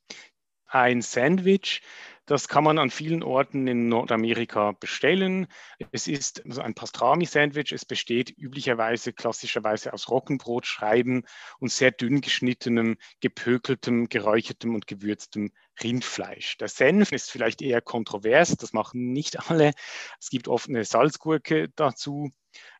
Ein 0.66 1.02
Sandwich 1.02 1.82
das 2.28 2.46
kann 2.46 2.62
man 2.62 2.78
an 2.78 2.90
vielen 2.90 3.22
Orten 3.22 3.66
in 3.66 3.88
Nordamerika 3.88 4.72
bestellen. 4.72 5.46
Es 5.92 6.06
ist 6.06 6.44
also 6.44 6.60
ein 6.60 6.74
Pastrami-Sandwich. 6.74 7.72
Es 7.72 7.86
besteht 7.86 8.36
üblicherweise, 8.36 9.14
klassischerweise 9.14 9.94
aus 9.94 10.10
Roggenbrotscheiben 10.10 11.26
und 11.58 11.72
sehr 11.72 11.90
dünn 11.90 12.20
geschnittenem, 12.20 12.98
gepökeltem, 13.20 14.10
geräuchertem 14.10 14.74
und 14.74 14.86
gewürztem 14.86 15.52
Rindfleisch. 15.82 16.58
Der 16.58 16.68
Senf 16.68 17.12
ist 17.12 17.30
vielleicht 17.30 17.62
eher 17.62 17.80
kontrovers, 17.80 18.54
das 18.56 18.74
machen 18.74 19.12
nicht 19.14 19.48
alle. 19.50 19.72
Es 20.20 20.28
gibt 20.28 20.48
oft 20.48 20.68
eine 20.68 20.84
Salzgurke 20.84 21.70
dazu. 21.76 22.30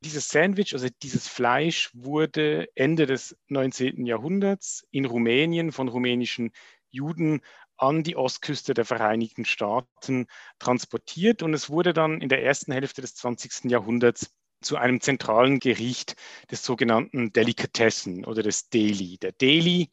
Dieses 0.05 0.29
Sandwich, 0.29 0.75
also 0.75 0.89
dieses 1.03 1.27
Fleisch, 1.27 1.91
wurde 1.95 2.69
Ende 2.75 3.07
des 3.07 3.35
19. 3.47 4.05
Jahrhunderts 4.05 4.87
in 4.91 5.07
Rumänien 5.07 5.73
von 5.73 5.89
rumänischen 5.89 6.51
Juden 6.91 7.41
an 7.79 8.03
die 8.03 8.17
Ostküste 8.17 8.75
der 8.75 8.85
Vereinigten 8.85 9.45
Staaten 9.45 10.27
transportiert 10.59 11.43
und 11.43 11.55
es 11.55 11.71
wurde 11.71 11.93
dann 11.93 12.21
in 12.21 12.29
der 12.29 12.43
ersten 12.43 12.73
Hälfte 12.73 13.01
des 13.01 13.15
20. 13.15 13.71
Jahrhunderts 13.71 14.35
zu 14.61 14.77
einem 14.77 15.01
zentralen 15.01 15.61
Gericht 15.61 16.17
des 16.51 16.65
sogenannten 16.65 17.33
Delikatessen 17.33 18.25
oder 18.25 18.43
des 18.43 18.69
Deli. 18.69 19.19
Der 19.19 19.33
Deli, 19.33 19.91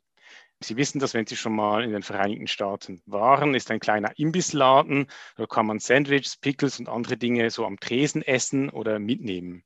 Sie 0.61 0.77
wissen 0.77 0.99
das, 0.99 1.13
wenn 1.13 1.27
Sie 1.27 1.35
schon 1.35 1.55
mal 1.55 1.83
in 1.83 1.91
den 1.91 2.01
Vereinigten 2.01 2.47
Staaten 2.47 3.01
waren, 3.05 3.53
ist 3.53 3.69
ein 3.69 3.79
kleiner 3.79 4.17
Imbissladen. 4.17 5.07
Da 5.35 5.45
kann 5.45 5.67
man 5.67 5.79
Sandwiches, 5.79 6.37
Pickles 6.37 6.79
und 6.79 6.89
andere 6.89 7.17
Dinge 7.17 7.49
so 7.51 7.65
am 7.65 7.79
Tresen 7.79 8.21
essen 8.21 8.69
oder 8.69 8.97
mitnehmen. 8.97 9.63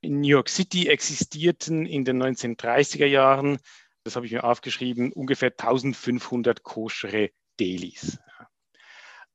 In 0.00 0.20
New 0.20 0.28
York 0.28 0.48
City 0.48 0.88
existierten 0.88 1.86
in 1.86 2.04
den 2.04 2.22
1930er 2.22 3.06
Jahren, 3.06 3.58
das 4.04 4.16
habe 4.16 4.26
ich 4.26 4.32
mir 4.32 4.44
aufgeschrieben, 4.44 5.12
ungefähr 5.12 5.50
1500 5.50 6.62
koschere 6.62 7.30
Dailies. 7.58 8.18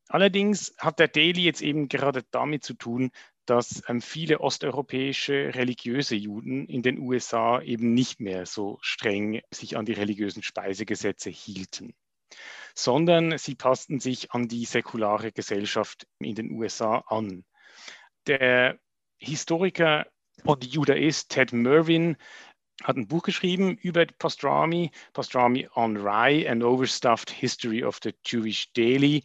Allerdings 0.10 0.74
hat 0.78 1.00
der 1.00 1.10
Daily 1.10 1.42
jetzt 1.44 1.62
eben 1.62 1.90
gerade 1.90 2.24
damit 2.32 2.64
zu 2.64 2.74
tun, 2.74 3.12
dass 3.46 3.82
ähm, 3.88 4.02
viele 4.02 4.40
osteuropäische 4.42 5.56
religiöse 5.56 6.16
Juden 6.16 6.66
in 6.68 6.82
den 6.82 7.00
USA 7.00 7.62
eben 7.62 7.94
nicht 7.94 8.20
mehr 8.20 8.46
so 8.46 8.78
streng 8.82 9.42
sich 9.52 9.78
an 9.78 9.86
die 9.86 9.94
religiösen 9.94 10.44
Speisegesetze 10.44 11.30
hielten, 11.30 11.96
sondern 12.76 13.38
sie 13.38 13.56
passten 13.56 14.00
sich 14.00 14.32
an 14.32 14.48
die 14.48 14.66
säkulare 14.66 15.32
Gesellschaft 15.32 16.08
in 16.20 16.36
den 16.36 16.52
USA 16.52 17.04
an. 17.08 17.46
Der 18.28 18.78
Historiker 19.18 20.06
und 20.44 20.66
Judaist 20.66 21.30
Ted 21.30 21.54
Merwin 21.54 22.18
hat 22.84 22.98
ein 22.98 23.08
Buch 23.08 23.24
geschrieben 23.24 23.78
über 23.82 24.06
Pastrami, 24.06 24.92
Pastrami 25.14 25.68
on 25.76 25.98
Rye, 25.98 26.48
An 26.50 26.62
Overstuffed 26.64 27.30
History 27.30 27.84
of 27.84 28.00
the 28.04 28.14
Jewish 28.26 28.72
Daily. 28.74 29.24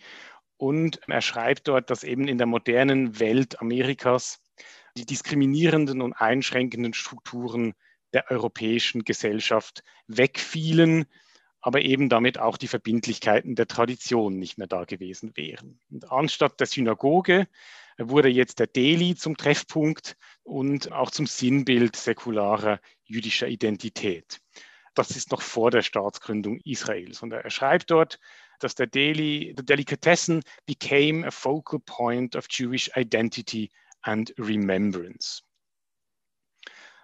Und 0.56 1.00
er 1.08 1.20
schreibt 1.20 1.68
dort, 1.68 1.90
dass 1.90 2.04
eben 2.04 2.28
in 2.28 2.38
der 2.38 2.46
modernen 2.46 3.18
Welt 3.18 3.60
Amerikas 3.60 4.40
die 4.96 5.06
diskriminierenden 5.06 6.00
und 6.00 6.12
einschränkenden 6.14 6.94
Strukturen 6.94 7.74
der 8.12 8.30
europäischen 8.30 9.04
Gesellschaft 9.04 9.82
wegfielen, 10.06 11.06
aber 11.60 11.80
eben 11.80 12.08
damit 12.08 12.38
auch 12.38 12.56
die 12.56 12.68
Verbindlichkeiten 12.68 13.54
der 13.54 13.68
Tradition 13.68 14.38
nicht 14.38 14.58
mehr 14.58 14.66
da 14.66 14.84
gewesen 14.84 15.32
wären. 15.36 15.80
Und 15.90 16.10
anstatt 16.10 16.60
der 16.60 16.66
Synagoge 16.66 17.48
wurde 17.98 18.28
jetzt 18.28 18.58
der 18.58 18.66
Deli 18.66 19.14
zum 19.14 19.36
Treffpunkt 19.36 20.16
und 20.42 20.92
auch 20.92 21.10
zum 21.10 21.26
Sinnbild 21.26 21.96
säkularer 21.96 22.80
jüdischer 23.04 23.48
Identität. 23.48 24.40
Das 24.94 25.10
ist 25.10 25.30
noch 25.30 25.42
vor 25.42 25.70
der 25.70 25.82
Staatsgründung 25.82 26.60
Israels. 26.64 27.22
Und 27.22 27.32
er 27.32 27.48
schreibt 27.50 27.90
dort, 27.90 28.18
dass 28.58 28.74
der 28.74 28.86
Deli, 28.86 29.54
the 29.56 29.64
Delicatessen 29.64 30.42
became 30.66 31.26
a 31.26 31.30
focal 31.30 31.80
point 31.80 32.36
of 32.36 32.46
Jewish 32.50 32.90
identity 32.96 33.70
and 34.02 34.34
remembrance. 34.38 35.42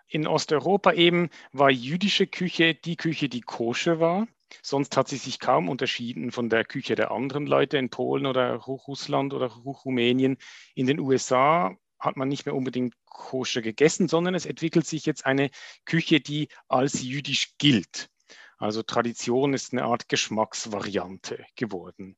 In 0.06 0.26
Osteuropa 0.26 0.92
eben 0.92 1.28
war 1.52 1.70
jüdische 1.70 2.26
Küche 2.26 2.74
die 2.74 2.96
Küche, 2.96 3.28
die 3.28 3.42
koscher 3.42 4.00
war. 4.00 4.26
Sonst 4.62 4.96
hat 4.96 5.08
sie 5.08 5.16
sich 5.16 5.40
kaum 5.40 5.68
unterschieden 5.68 6.30
von 6.30 6.48
der 6.48 6.64
Küche 6.64 6.94
der 6.94 7.10
anderen 7.10 7.46
Leute 7.46 7.78
in 7.78 7.90
Polen 7.90 8.26
oder 8.26 8.54
Russland 8.54 9.34
oder 9.34 9.46
Rumänien. 9.46 10.36
In 10.74 10.86
den 10.86 11.00
USA 11.00 11.76
hat 11.98 12.16
man 12.16 12.28
nicht 12.28 12.46
mehr 12.46 12.54
unbedingt 12.54 12.94
koscher 13.04 13.62
gegessen, 13.62 14.08
sondern 14.08 14.34
es 14.34 14.46
entwickelt 14.46 14.86
sich 14.86 15.04
jetzt 15.06 15.26
eine 15.26 15.50
Küche, 15.84 16.20
die 16.20 16.48
als 16.68 17.02
jüdisch 17.02 17.56
gilt. 17.58 18.08
Also 18.58 18.82
Tradition 18.82 19.54
ist 19.54 19.72
eine 19.72 19.84
Art 19.84 20.08
Geschmacksvariante 20.08 21.44
geworden. 21.54 22.16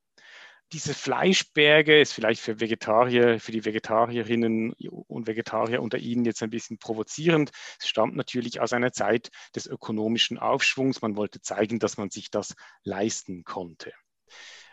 Diese 0.73 0.95
Fleischberge 0.95 2.01
ist 2.01 2.13
vielleicht 2.13 2.41
für 2.41 2.61
Vegetarier, 2.61 3.41
für 3.41 3.51
die 3.51 3.65
Vegetarierinnen 3.65 4.73
und 4.73 5.27
Vegetarier 5.27 5.83
unter 5.83 5.99
Ihnen 5.99 6.25
jetzt 6.25 6.43
ein 6.43 6.51
bisschen 6.51 6.79
provozierend. 6.79 7.51
Es 7.81 7.89
stammt 7.89 8.15
natürlich 8.15 8.61
aus 8.61 8.73
einer 8.73 8.93
Zeit 8.93 9.31
des 9.55 9.67
ökonomischen 9.67 10.39
Aufschwungs. 10.39 11.03
Man 11.03 11.17
wollte 11.17 11.41
zeigen, 11.41 11.81
dass 11.81 11.97
man 11.97 12.11
sich 12.11 12.31
das 12.31 12.55
leisten 12.85 13.43
konnte 13.43 13.93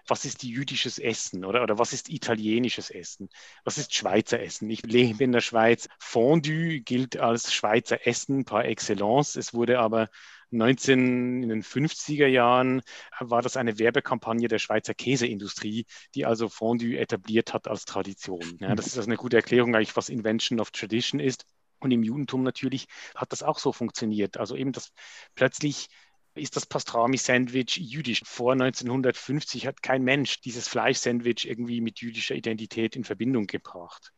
was 0.08 0.25
ist 0.25 0.44
jüdisches 0.44 1.00
Essen 1.00 1.46
oder, 1.46 1.63
oder 1.63 1.77
was 1.77 1.94
ist 1.94 2.10
italienisches 2.10 2.89
Essen? 2.89 3.30
Was 3.63 3.77
ist 3.77 3.94
Schweizer 3.94 4.39
Essen? 4.39 4.70
Ich 4.70 4.84
lebe 4.84 5.24
in 5.24 5.32
der 5.32 5.42
Schweiz. 5.42 5.88
Fondue 6.00 6.82
gilt 6.82 7.18
als 7.18 7.54
Schweizer 7.54 8.08
Essen 8.08 8.46
par 8.46 8.66
excellence. 8.66 9.36
Es 9.36 9.54
wurde 9.54 9.80
aber 9.80 10.10
19 10.51 11.44
in 11.44 11.50
den 11.50 11.63
50er 11.63 12.27
Jahren 12.27 12.82
war 13.20 13.42
das 13.42 13.58
eine 13.58 13.80
Werbekampagne 13.80 14.48
der 14.48 14.60
Schweizer 14.60 14.94
Käseindustrie, 14.94 15.86
die 16.16 16.25
also 16.25 16.50
Fondue 16.50 16.98
etabliert 16.98 17.54
hat 17.54 17.68
als 17.68 17.86
Tradition. 17.86 18.58
Ja, 18.60 18.75
das 18.75 18.88
ist 18.88 18.98
also 18.98 19.10
eine 19.10 19.18
gute 19.18 19.38
Erklärung 19.38 19.75
eigentlich, 19.75 19.96
was 19.96 20.10
Invention 20.10 20.60
of 20.60 20.72
Tradition 20.72 21.20
ist. 21.20 21.46
Und 21.80 21.92
im 21.92 22.04
Judentum 22.04 22.44
natürlich 22.44 22.88
hat 23.16 23.32
das 23.32 23.44
auch 23.44 23.60
so 23.60 23.72
funktioniert. 23.72 24.38
Also 24.38 24.56
eben, 24.56 24.72
dass 24.72 24.92
plötzlich 25.36 25.88
ist 26.34 26.56
das 26.56 26.66
Pastrami-Sandwich 26.66 27.77
jüdisch. 27.77 28.22
Vor 28.25 28.54
1950 28.54 29.68
hat 29.68 29.82
kein 29.82 30.04
Mensch 30.04 30.39
dieses 30.42 30.68
Fleisch-Sandwich 30.68 31.48
irgendwie 31.48 31.82
mit 31.82 32.00
jüdischer 32.00 32.36
Identität 32.36 32.95
in 32.95 33.04
Verbindung 33.04 33.48
gebracht. 33.48 34.12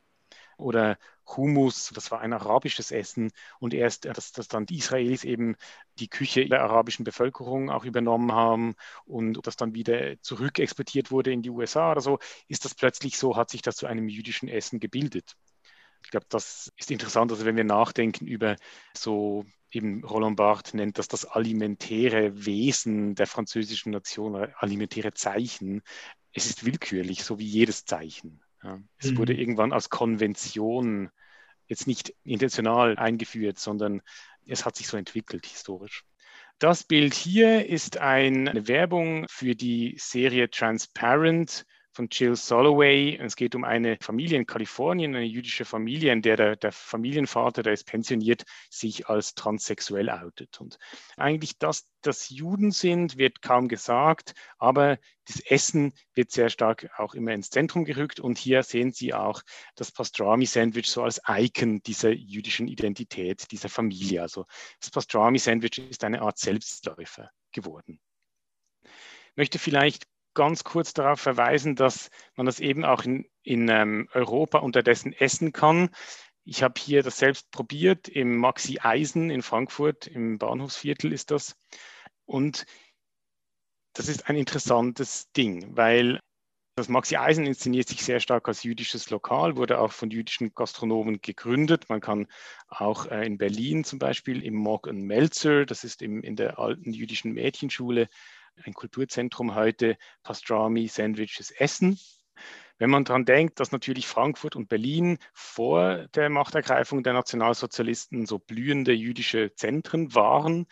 Oder 0.60 0.98
Hummus, 1.26 1.92
das 1.94 2.12
war 2.12 2.22
ein 2.22 2.34
arabisches 2.34 2.92
Essen 2.92 3.32
und 3.60 3.74
erst, 3.74 4.06
dass, 4.06 4.32
dass 4.32 4.48
dann 4.48 4.66
die 4.66 4.78
Israelis 4.78 5.24
eben 5.24 5.56
die 6.00 6.08
Küche 6.10 6.48
der 6.48 6.62
arabischen 6.64 7.04
Bevölkerung 7.06 7.70
auch 7.70 7.86
übernommen 7.86 8.32
haben 8.32 8.76
und 9.06 9.46
das 9.46 9.56
dann 9.56 9.74
wieder 9.74 10.22
zurück 10.22 10.60
exportiert 10.60 11.12
wurde 11.12 11.32
in 11.32 11.42
die 11.42 11.50
USA 11.50 11.92
oder 11.92 12.02
so, 12.02 12.20
ist 12.48 12.66
das 12.66 12.76
plötzlich 12.76 13.18
so, 13.18 13.36
hat 13.36 13.50
sich 13.50 13.62
das 13.62 13.76
zu 13.76 13.88
einem 13.88 14.10
jüdischen 14.10 14.50
Essen 14.50 14.80
gebildet. 14.80 15.36
Ich 16.04 16.12
glaube, 16.12 16.26
das 16.30 16.72
ist 16.78 16.92
interessant, 16.92 17.32
also 17.32 17.46
wenn 17.46 17.58
wir 17.58 17.64
nachdenken 17.64 18.26
über 18.26 18.56
so 18.94 19.46
eben 19.72 20.04
Roland 20.04 20.38
Barthes 20.38 20.74
nennt 20.74 20.98
das 20.98 21.08
das 21.08 21.26
alimentäre 21.26 22.46
Wesen 22.46 23.16
der 23.16 23.28
französischen 23.28 23.92
Nation, 23.92 24.36
alimentäre 24.36 25.14
Zeichen. 25.14 25.82
Es 26.34 26.46
ist 26.48 26.66
willkürlich, 26.66 27.24
so 27.24 27.40
wie 27.40 27.46
jedes 27.46 27.86
Zeichen. 27.86 28.42
Ja. 28.64 28.80
Es 28.98 29.12
mhm. 29.12 29.18
wurde 29.18 29.34
irgendwann 29.34 29.74
als 29.74 29.90
Konvention 29.90 31.10
jetzt 31.68 31.88
nicht 31.88 32.14
intentional 32.24 32.98
eingeführt, 32.98 33.60
sondern 33.60 34.02
es 34.46 34.66
hat 34.66 34.76
sich 34.76 34.88
so 34.88 34.98
entwickelt 34.98 35.46
historisch. 35.46 36.04
Das 36.58 36.84
Bild 36.84 37.14
hier 37.14 37.68
ist 37.68 37.98
eine 37.98 38.68
Werbung 38.68 39.26
für 39.30 39.56
die 39.56 39.96
Serie 39.98 40.50
Transparent 40.50 41.66
von 42.00 42.08
Jill 42.10 42.38
Soloway. 42.38 43.18
Es 43.18 43.36
geht 43.36 43.56
um 43.56 43.66
eine 43.66 43.98
Familie 44.00 44.38
in 44.38 44.46
Kalifornien, 44.46 45.14
eine 45.14 45.26
jüdische 45.26 45.66
Familie, 45.66 46.14
in 46.14 46.22
der 46.22 46.38
der, 46.38 46.56
der 46.56 46.72
Familienvater, 46.72 47.62
der 47.62 47.74
ist 47.74 47.88
pensioniert, 47.88 48.46
sich 48.70 49.08
als 49.08 49.36
transsexuell 49.36 50.10
outet. 50.10 50.62
Und 50.62 50.80
eigentlich, 51.18 51.58
dass 51.58 51.92
das 52.00 52.30
Juden 52.30 52.72
sind, 52.72 53.18
wird 53.18 53.42
kaum 53.42 53.68
gesagt, 53.68 54.34
aber 54.60 54.98
das 55.28 55.42
Essen 55.42 55.92
wird 56.14 56.32
sehr 56.32 56.50
stark 56.50 56.90
auch 56.98 57.16
immer 57.16 57.34
ins 57.34 57.50
Zentrum 57.50 57.84
gerückt. 57.84 58.22
Und 58.22 58.38
hier 58.38 58.64
sehen 58.64 58.94
Sie 58.94 59.14
auch 59.14 59.42
das 59.76 59.92
Pastrami-Sandwich 59.92 60.90
so 60.90 61.04
als 61.04 61.20
Icon 61.28 61.82
dieser 61.82 62.12
jüdischen 62.12 62.70
Identität, 62.70 63.52
dieser 63.52 63.68
Familie. 63.68 64.22
Also 64.22 64.46
das 64.80 64.90
Pastrami-Sandwich 64.90 65.80
ist 65.90 66.06
eine 66.06 66.22
Art 66.22 66.38
Selbstläufer 66.38 67.30
geworden. 67.52 68.00
Ich 68.84 69.36
möchte 69.36 69.60
vielleicht 69.60 70.08
ganz 70.40 70.64
kurz 70.64 70.94
darauf 70.94 71.20
verweisen, 71.20 71.76
dass 71.76 72.10
man 72.38 72.46
das 72.46 72.62
eben 72.62 72.86
auch 72.86 73.04
in, 73.04 73.26
in 73.44 73.68
ähm, 73.68 74.08
Europa 74.14 74.60
unterdessen 74.60 75.12
essen 75.12 75.52
kann. 75.52 75.90
Ich 76.46 76.64
habe 76.64 76.80
hier 76.80 77.04
das 77.04 77.18
selbst 77.18 77.52
probiert, 77.52 78.08
im 78.08 78.38
Maxi 78.38 78.80
Eisen 78.82 79.32
in 79.32 79.42
Frankfurt, 79.42 80.08
im 80.08 80.38
Bahnhofsviertel 80.38 81.12
ist 81.12 81.32
das. 81.32 81.58
Und 82.24 82.66
das 83.92 84.08
ist 84.08 84.30
ein 84.30 84.38
interessantes 84.38 85.30
Ding, 85.34 85.76
weil 85.76 86.22
das 86.78 86.88
Maxi 86.88 87.18
Eisen 87.18 87.46
inszeniert 87.46 87.90
sich 87.90 88.06
sehr 88.06 88.22
stark 88.22 88.48
als 88.48 88.64
jüdisches 88.64 89.10
Lokal, 89.10 89.58
wurde 89.58 89.78
auch 89.82 89.92
von 89.92 90.10
jüdischen 90.10 90.54
Gastronomen 90.56 91.20
gegründet. 91.22 91.90
Man 91.90 92.00
kann 92.00 92.28
auch 92.70 93.08
äh, 93.08 93.26
in 93.26 93.38
Berlin 93.38 93.84
zum 93.84 94.00
Beispiel 94.00 94.42
im 94.42 94.54
Mog 94.54 94.90
Melzer, 94.90 95.66
das 95.66 95.84
ist 95.84 96.02
im, 96.02 96.24
in 96.24 96.38
der 96.38 96.60
alten 96.60 96.94
jüdischen 96.94 97.34
Mädchenschule, 97.34 98.08
ein 98.64 98.74
Kulturzentrum 98.74 99.56
heute 99.56 99.98
Pastrami, 100.24 100.88
Sandwiches 100.88 101.52
essen. 101.52 102.00
Wenn 102.78 102.90
man 102.90 103.04
daran 103.04 103.26
denkt, 103.26 103.60
dass 103.60 103.74
natürlich 103.74 104.08
Frankfurt 104.08 104.56
und 104.56 104.70
Berlin 104.70 105.18
vor 105.34 106.08
der 106.16 106.30
Machtergreifung 106.30 107.04
der 107.04 107.12
Nationalsozialisten 107.12 108.26
so 108.26 108.40
blühende 108.40 108.94
jüdische 108.94 109.54
Zentren 109.54 110.16
waren, 110.16 110.66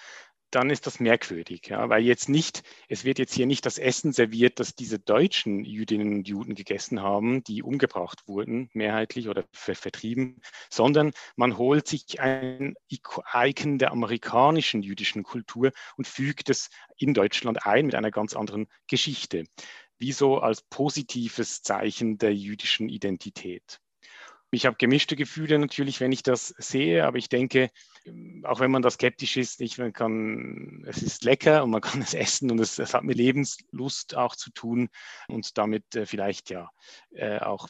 dann 0.52 0.70
ist 0.70 0.88
das 0.88 1.00
merkwürdig, 1.00 1.68
ja, 1.68 1.90
weil 1.90 2.04
jetzt 2.04 2.30
nicht, 2.30 2.64
es 2.88 3.04
wird 3.04 3.20
jetzt 3.20 3.34
hier 3.34 3.46
nicht 3.46 3.66
das 3.66 3.78
Essen 3.78 4.14
serviert, 4.14 4.60
das 4.60 4.76
diese 4.76 4.98
deutschen 4.98 5.66
Jüdinnen 5.66 6.14
und 6.14 6.28
Juden 6.28 6.56
gegessen 6.56 7.02
haben, 7.02 7.44
die 7.44 7.64
umgebracht 7.64 8.28
wurden, 8.28 8.70
mehrheitlich 8.74 9.28
oder 9.28 9.44
vertrieben, 9.52 10.42
sondern 10.70 11.12
man 11.36 11.58
holt 11.58 11.88
sich 11.88 12.22
ein 12.22 12.76
Icon 12.90 13.78
der 13.78 13.92
amerikanischen 13.92 14.82
jüdischen 14.82 15.24
Kultur 15.24 15.72
und 15.98 16.08
fügt 16.08 16.50
es 16.50 16.70
in 16.98 17.14
Deutschland 17.14 17.66
ein 17.66 17.86
mit 17.88 17.96
einer 17.96 18.12
ganz 18.12 18.34
anderen 18.34 18.68
Geschichte, 18.88 19.44
wie 19.98 20.14
so 20.14 20.40
als 20.40 20.62
positives 20.62 21.62
Zeichen 21.62 22.18
der 22.18 22.34
jüdischen 22.34 22.88
Identität. 22.88 23.80
Ich 24.50 24.66
habe 24.66 24.78
gemischte 24.78 25.18
Gefühle 25.18 25.60
natürlich, 25.60 26.00
wenn 26.00 26.14
ich 26.14 26.24
das 26.24 26.48
sehe, 26.58 27.06
aber 27.06 27.18
ich 27.18 27.28
denke, 27.28 27.70
auch 28.44 28.60
wenn 28.60 28.72
man 28.72 28.82
da 28.82 28.90
skeptisch 28.90 29.38
ist, 29.38 29.62
ich, 29.62 29.78
man 29.78 29.94
kann, 29.94 30.84
es 30.88 31.02
ist 31.02 31.24
lecker 31.24 31.64
und 31.64 31.72
man 31.72 31.82
kann 31.82 32.02
es 32.02 32.14
essen 32.14 32.52
und 32.52 32.60
es, 32.60 32.80
es 32.80 32.94
hat 32.94 33.04
mit 33.04 33.18
Lebenslust 33.18 34.16
auch 34.16 34.36
zu 34.36 34.52
tun 34.52 34.90
und 35.28 35.58
damit 35.58 35.96
äh, 35.96 36.06
vielleicht 36.06 36.50
ja 36.50 36.70
äh, 37.12 37.40
auch 37.40 37.68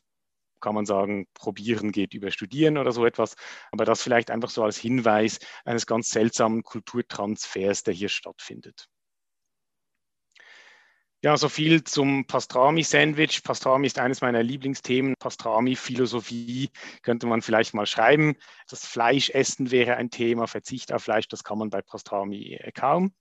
kann 0.60 0.74
man 0.74 0.86
sagen, 0.88 1.28
probieren 1.36 1.92
geht 1.92 2.16
über 2.16 2.32
studieren 2.32 2.78
oder 2.80 2.92
so 2.92 3.06
etwas. 3.06 3.36
Aber 3.72 3.86
das 3.86 4.02
vielleicht 4.02 4.32
einfach 4.32 4.50
so 4.50 4.64
als 4.64 4.78
Hinweis 4.78 5.40
eines 5.66 5.86
ganz 5.86 6.10
seltsamen 6.10 6.64
Kulturtransfers, 6.64 7.84
der 7.84 7.94
hier 7.94 8.10
stattfindet. 8.10 8.88
Ja, 11.24 11.36
so 11.36 11.50
viel 11.50 11.84
zum 11.84 12.26
Pastrami-Sandwich. 12.28 13.42
Pastrami 13.44 13.88
ist 13.88 13.98
eines 13.98 14.22
meiner 14.22 14.44
Lieblingsthemen. 14.44 15.16
Pastrami-Philosophie 15.18 16.70
könnte 17.02 17.26
man 17.26 17.42
vielleicht 17.42 17.74
mal 17.74 17.88
schreiben. 17.88 18.36
Das 18.70 18.86
Fleischessen 18.86 19.72
wäre 19.72 19.96
ein 19.96 20.12
Thema, 20.12 20.46
Verzicht 20.46 20.94
auf 20.94 21.04
Fleisch, 21.04 21.28
das 21.28 21.44
kann 21.44 21.58
man 21.58 21.72
bei 21.72 21.82
Pastrami 21.82 22.54
äh, 22.54 22.72
kaum. 22.72 23.14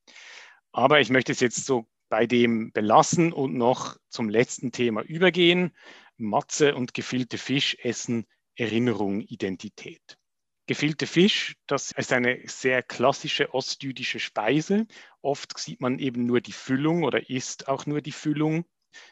Aber 0.72 1.00
ich 1.00 1.08
möchte 1.08 1.32
es 1.32 1.40
jetzt 1.40 1.64
so 1.64 1.86
bei 2.10 2.26
dem 2.26 2.70
belassen 2.72 3.32
und 3.32 3.54
noch 3.54 3.96
zum 4.10 4.28
letzten 4.28 4.72
Thema 4.72 5.00
übergehen. 5.02 5.74
Matze 6.18 6.74
und 6.74 6.92
gefüllte 6.92 7.38
Fisch 7.38 7.78
essen 7.80 8.26
Erinnerung, 8.56 9.22
Identität. 9.22 10.18
Gefüllte 10.68 11.06
Fisch, 11.06 11.54
das 11.68 11.92
ist 11.92 12.12
eine 12.12 12.40
sehr 12.46 12.82
klassische 12.82 13.54
ostjüdische 13.54 14.18
Speise. 14.18 14.86
Oft 15.22 15.56
sieht 15.58 15.80
man 15.80 16.00
eben 16.00 16.26
nur 16.26 16.40
die 16.40 16.52
Füllung 16.52 17.04
oder 17.04 17.30
isst 17.30 17.68
auch 17.68 17.86
nur 17.86 18.00
die 18.00 18.12
Füllung. 18.12 18.64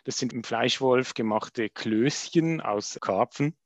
Das 0.02 0.18
sind 0.18 0.32
im 0.32 0.42
Fleischwolf 0.42 1.14
gemachte 1.14 1.70
Klößchen 1.70 2.60
aus 2.60 2.98
Karpfen. 3.00 3.56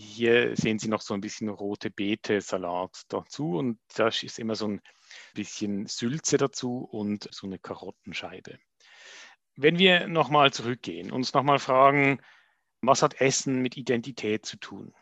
Hier 0.00 0.56
sehen 0.56 0.80
Sie 0.80 0.88
noch 0.88 1.02
so 1.02 1.14
ein 1.14 1.20
bisschen 1.20 1.48
rote 1.48 1.88
Beete, 1.88 2.40
Salat 2.40 3.02
dazu 3.08 3.58
und 3.58 3.78
da 3.94 4.08
ist 4.08 4.40
immer 4.40 4.56
so 4.56 4.66
ein 4.66 4.80
bisschen 5.34 5.86
Sülze 5.86 6.36
dazu 6.36 6.78
und 6.78 7.28
so 7.30 7.46
eine 7.46 7.60
Karottenscheibe. 7.60 8.58
Wenn 9.54 9.78
wir 9.78 10.08
nochmal 10.08 10.52
zurückgehen, 10.52 11.12
uns 11.12 11.32
nochmal 11.32 11.60
fragen, 11.60 12.20
was 12.80 13.02
hat 13.02 13.20
Essen 13.20 13.62
mit 13.62 13.76
Identität 13.76 14.44
zu 14.44 14.56
tun? 14.56 14.92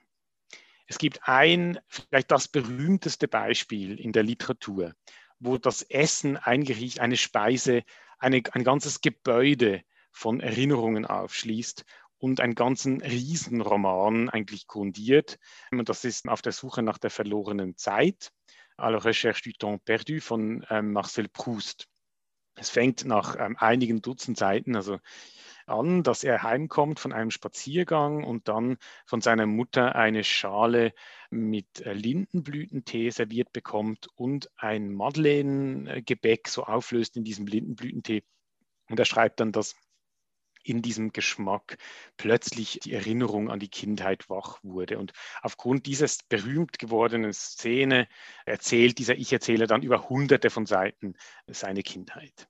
Es 0.93 0.99
gibt 0.99 1.27
ein, 1.27 1.79
vielleicht 1.89 2.31
das 2.31 2.49
berühmteste 2.49 3.27
Beispiel 3.27 3.99
in 3.99 4.13
der 4.13 4.25
Literatur, 4.25 4.93
wo 5.39 5.57
das 5.57 5.81
Essen 5.81 6.37
ein 6.37 6.65
Gericht, 6.65 7.01
eine 7.01 7.17
Speise, 7.17 7.83
eine, 8.19 8.43
ein 8.53 8.63
ganzes 8.63 9.01
Gebäude 9.01 9.81
von 10.11 10.41
Erinnerungen 10.41 11.07
aufschließt 11.07 11.87
und 12.19 12.41
einen 12.41 12.55
ganzen 12.55 13.01
Riesenroman 13.01 14.29
eigentlich 14.29 14.67
grundiert. 14.67 15.39
Und 15.71 15.89
das 15.89 16.05
ist 16.05 16.29
auf 16.29 16.43
der 16.43 16.53
Suche 16.53 16.83
nach 16.83 16.99
der 16.99 17.09
verlorenen 17.09 17.75
Zeit, 17.79 18.31
à 18.77 18.91
la 18.91 18.99
recherche 18.99 19.45
du 19.45 19.53
temps 19.53 19.83
perdu 19.87 20.21
von 20.21 20.63
ähm, 20.69 20.93
Marcel 20.93 21.27
Proust. 21.31 21.89
Es 22.55 22.69
fängt 22.69 23.07
nach 23.07 23.37
ähm, 23.39 23.57
einigen 23.59 24.03
Dutzend 24.03 24.37
Seiten, 24.37 24.77
also 24.77 24.99
an, 25.73 26.03
dass 26.03 26.25
er 26.25 26.43
heimkommt 26.43 27.01
von 27.01 27.13
einem 27.13 27.31
Spaziergang 27.31 28.25
und 28.25 28.49
dann 28.49 28.77
von 29.07 29.21
seiner 29.21 29.47
Mutter 29.47 29.95
eine 29.97 30.25
Schale 30.25 30.93
mit 31.31 31.81
äh, 31.81 31.93
Lindenblütentee 31.93 33.11
serviert 33.11 33.53
bekommt 33.53 34.09
und 34.15 34.51
ein 34.57 34.93
Madeleine-Gebäck 34.93 36.49
so 36.49 36.65
auflöst 36.65 37.17
in 37.17 37.25
diesem 37.25 37.47
Lindenblütentee. 37.47 38.23
Und 38.89 38.99
er 38.99 39.07
schreibt 39.07 39.41
dann, 39.41 39.53
dass 39.53 39.75
in 40.65 40.83
diesem 40.83 41.13
Geschmack 41.13 41.77
plötzlich 42.17 42.81
die 42.85 42.93
Erinnerung 42.93 43.51
an 43.51 43.59
die 43.59 43.69
Kindheit 43.69 44.29
wach 44.29 44.59
wurde. 44.63 44.99
Und 44.99 45.13
aufgrund 45.43 45.87
dieser 45.87 46.07
berühmt 46.29 46.79
gewordenen 46.79 47.33
Szene 47.33 48.09
erzählt 48.47 48.99
dieser 48.99 49.17
Ich-Erzähler 49.17 49.67
dann 49.67 49.83
über 49.83 50.09
hunderte 50.09 50.51
von 50.51 50.67
Seiten 50.67 51.15
seine 51.47 51.83
Kindheit. 51.83 52.49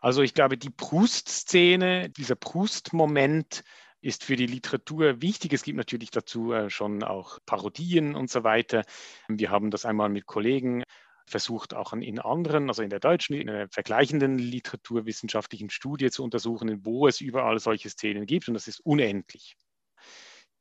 Also 0.00 0.22
ich 0.22 0.34
glaube, 0.34 0.56
die 0.56 0.70
Proust-Szene, 0.70 2.10
dieser 2.10 2.36
Proust-Moment 2.36 3.64
ist 4.00 4.24
für 4.24 4.36
die 4.36 4.46
Literatur 4.46 5.20
wichtig. 5.20 5.52
Es 5.52 5.62
gibt 5.62 5.76
natürlich 5.76 6.10
dazu 6.10 6.52
äh, 6.52 6.70
schon 6.70 7.02
auch 7.02 7.38
Parodien 7.46 8.14
und 8.14 8.30
so 8.30 8.44
weiter. 8.44 8.84
Wir 9.28 9.50
haben 9.50 9.70
das 9.70 9.84
einmal 9.84 10.08
mit 10.08 10.26
Kollegen 10.26 10.84
versucht, 11.26 11.74
auch 11.74 11.92
in 11.92 12.18
anderen, 12.20 12.68
also 12.68 12.82
in 12.82 12.90
der 12.90 13.00
deutschen, 13.00 13.34
in 13.34 13.50
einer 13.50 13.68
vergleichenden 13.68 14.38
literaturwissenschaftlichen 14.38 15.70
Studie 15.70 16.10
zu 16.10 16.24
untersuchen, 16.24 16.84
wo 16.84 17.06
es 17.06 17.20
überall 17.20 17.58
solche 17.58 17.90
Szenen 17.90 18.24
gibt. 18.26 18.48
Und 18.48 18.54
das 18.54 18.68
ist 18.68 18.80
unendlich. 18.80 19.56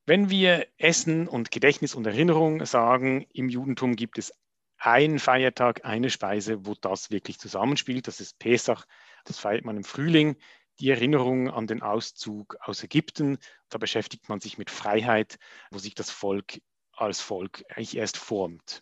Wenn 0.05 0.29
wir 0.29 0.67
Essen 0.77 1.27
und 1.27 1.51
Gedächtnis 1.51 1.93
und 1.93 2.07
Erinnerung 2.07 2.65
sagen, 2.65 3.25
im 3.33 3.49
Judentum 3.49 3.95
gibt 3.95 4.17
es 4.17 4.33
einen 4.77 5.19
Feiertag, 5.19 5.85
eine 5.85 6.09
Speise, 6.09 6.65
wo 6.65 6.75
das 6.75 7.11
wirklich 7.11 7.39
zusammenspielt. 7.39 8.07
Das 8.07 8.19
ist 8.19 8.39
Pesach, 8.39 8.85
das 9.27 9.39
feiert 9.39 9.65
man 9.65 9.77
im 9.77 9.83
Frühling, 9.83 10.37
die 10.79 10.89
Erinnerung 10.89 11.49
an 11.49 11.67
den 11.67 11.81
Auszug 11.81 12.57
aus 12.61 12.83
Ägypten. 12.83 13.37
Da 13.69 13.77
beschäftigt 13.77 14.29
man 14.29 14.39
sich 14.39 14.57
mit 14.57 14.69
Freiheit, 14.69 15.37
wo 15.71 15.79
sich 15.79 15.95
das 15.95 16.09
Volk 16.09 16.61
als 16.93 17.21
Volk 17.21 17.63
eigentlich 17.69 17.97
erst 17.97 18.17
formt 18.17 18.81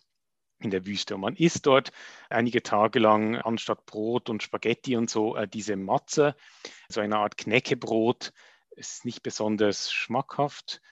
in 0.58 0.70
der 0.70 0.86
Wüste. 0.86 1.14
Und 1.14 1.20
man 1.22 1.36
isst 1.36 1.66
dort 1.66 1.92
einige 2.30 2.62
Tage 2.62 2.98
lang 2.98 3.36
anstatt 3.36 3.84
Brot 3.86 4.30
und 4.30 4.42
Spaghetti 4.42 4.96
und 4.96 5.10
so 5.10 5.36
äh, 5.36 5.46
diese 5.48 5.76
Matze, 5.76 6.34
so 6.88 7.00
eine 7.00 7.18
Art 7.18 7.36
Knäckebrot. 7.36 8.32
Ist 8.70 9.04
nicht 9.04 9.22
besonders 9.22 9.90
schmackhaft. 9.92 10.82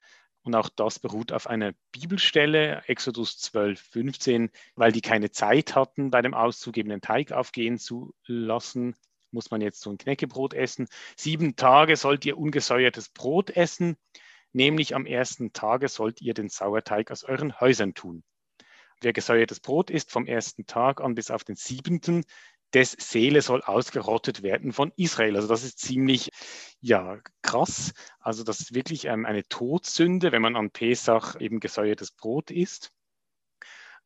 Und 0.42 0.54
auch 0.54 0.68
das 0.68 0.98
beruht 0.98 1.32
auf 1.32 1.46
einer 1.46 1.72
Bibelstelle, 1.90 2.82
Exodus 2.86 3.38
12, 3.38 3.80
15, 3.80 4.50
weil 4.74 4.92
die 4.92 5.00
keine 5.00 5.30
Zeit 5.30 5.74
hatten, 5.74 6.10
bei 6.10 6.20
dem 6.20 6.34
Auszug 6.34 6.76
eben 6.76 6.90
den 6.90 7.00
Teig 7.00 7.32
aufgehen 7.32 7.78
zu 7.78 8.14
lassen, 8.26 8.94
muss 9.35 9.51
man 9.51 9.61
jetzt 9.61 9.83
so 9.83 9.90
ein 9.90 9.99
Knäckebrot 9.99 10.55
essen. 10.55 10.87
Sieben 11.16 11.57
Tage 11.57 11.97
sollt 11.97 12.25
ihr 12.25 12.38
ungesäuertes 12.38 13.11
Brot 13.11 13.51
essen, 13.51 13.97
nämlich 14.53 14.94
am 14.94 15.05
ersten 15.05 15.53
Tage 15.53 15.88
sollt 15.88 16.23
ihr 16.23 16.33
den 16.33 16.49
Sauerteig 16.49 17.11
aus 17.11 17.25
euren 17.25 17.61
Häusern 17.61 17.92
tun. 17.92 18.23
Wer 19.03 19.12
gesäuertes 19.12 19.61
Brot 19.61 19.90
isst 19.90 20.11
vom 20.11 20.27
ersten 20.27 20.64
Tag 20.64 21.03
an 21.03 21.14
bis 21.14 21.31
auf 21.31 21.44
den 21.44 21.57
siebenten, 21.57 22.25
des 22.73 22.97
Seele 22.99 23.40
soll 23.40 23.62
ausgerottet 23.62 24.42
werden 24.42 24.73
von 24.73 24.92
Israel. 24.97 25.37
Also 25.37 25.47
das 25.47 25.62
ist 25.62 25.79
ziemlich 25.79 26.31
ja, 26.81 27.20
krass. 27.42 27.92
Also 28.18 28.42
das 28.42 28.61
ist 28.61 28.75
wirklich 28.75 29.05
ähm, 29.05 29.27
eine 29.27 29.44
Todsünde, 29.44 30.33
wenn 30.33 30.42
man 30.42 30.57
an 30.57 30.70
Pesach 30.70 31.37
eben 31.38 31.61
gesäuertes 31.61 32.11
Brot 32.11 32.51
isst 32.51 32.92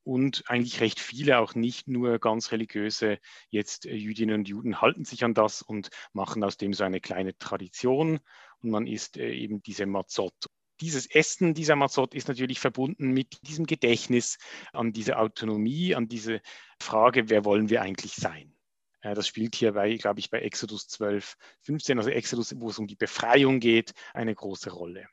und 0.05 0.45
eigentlich 0.49 0.81
recht 0.81 1.01
viele, 1.01 1.39
auch 1.39 1.55
nicht 1.55 1.89
nur 1.89 2.19
ganz 2.19 2.53
religiöse 2.53 3.19
jetzt 3.51 3.87
äh, 3.87 3.95
Jüdinnen 3.95 4.41
und 4.41 4.49
Juden, 4.49 4.81
halten 4.81 5.05
sich 5.05 5.25
an 5.25 5.35
das 5.35 5.63
und 5.63 5.91
machen 6.13 6.43
aus 6.45 6.57
dem 6.57 6.73
so 6.73 6.85
eine 6.85 7.01
kleine 7.01 7.37
Tradition 7.39 8.21
und 8.61 8.71
man 8.71 8.87
isst 8.87 9.17
äh, 9.17 9.33
eben 9.33 9.63
diese 9.63 9.87
Mazot. 9.87 10.35
Dieses 10.81 11.07
Essen 11.07 11.55
dieser 11.55 11.77
Mazot 11.77 12.15
ist 12.15 12.29
natürlich 12.29 12.61
verbunden 12.61 13.11
mit 13.11 13.47
diesem 13.47 13.67
Gedächtnis 13.67 14.39
an 14.73 14.93
diese 14.93 15.19
Autonomie, 15.19 15.95
an 15.95 16.09
diese 16.09 16.41
Frage, 16.81 17.29
wer 17.31 17.45
wollen 17.45 17.69
wir 17.69 17.83
eigentlich 17.83 18.15
sein? 18.15 18.55
Äh, 19.01 19.15
das 19.15 19.27
spielt 19.27 19.57
hier 19.57 19.73
bei, 19.73 19.97
glaube 19.97 20.21
ich, 20.21 20.31
bei 20.31 20.41
Exodus 20.41 20.89
12, 20.89 21.37
15, 21.63 21.99
also 21.99 22.11
Exodus, 22.11 22.55
wo 22.59 22.71
es 22.71 22.79
um 22.79 22.87
die 22.87 22.97
Befreiung 22.97 23.61
geht, 23.61 23.93
eine 24.15 24.35
große 24.35 24.71
Rolle. 24.71 25.09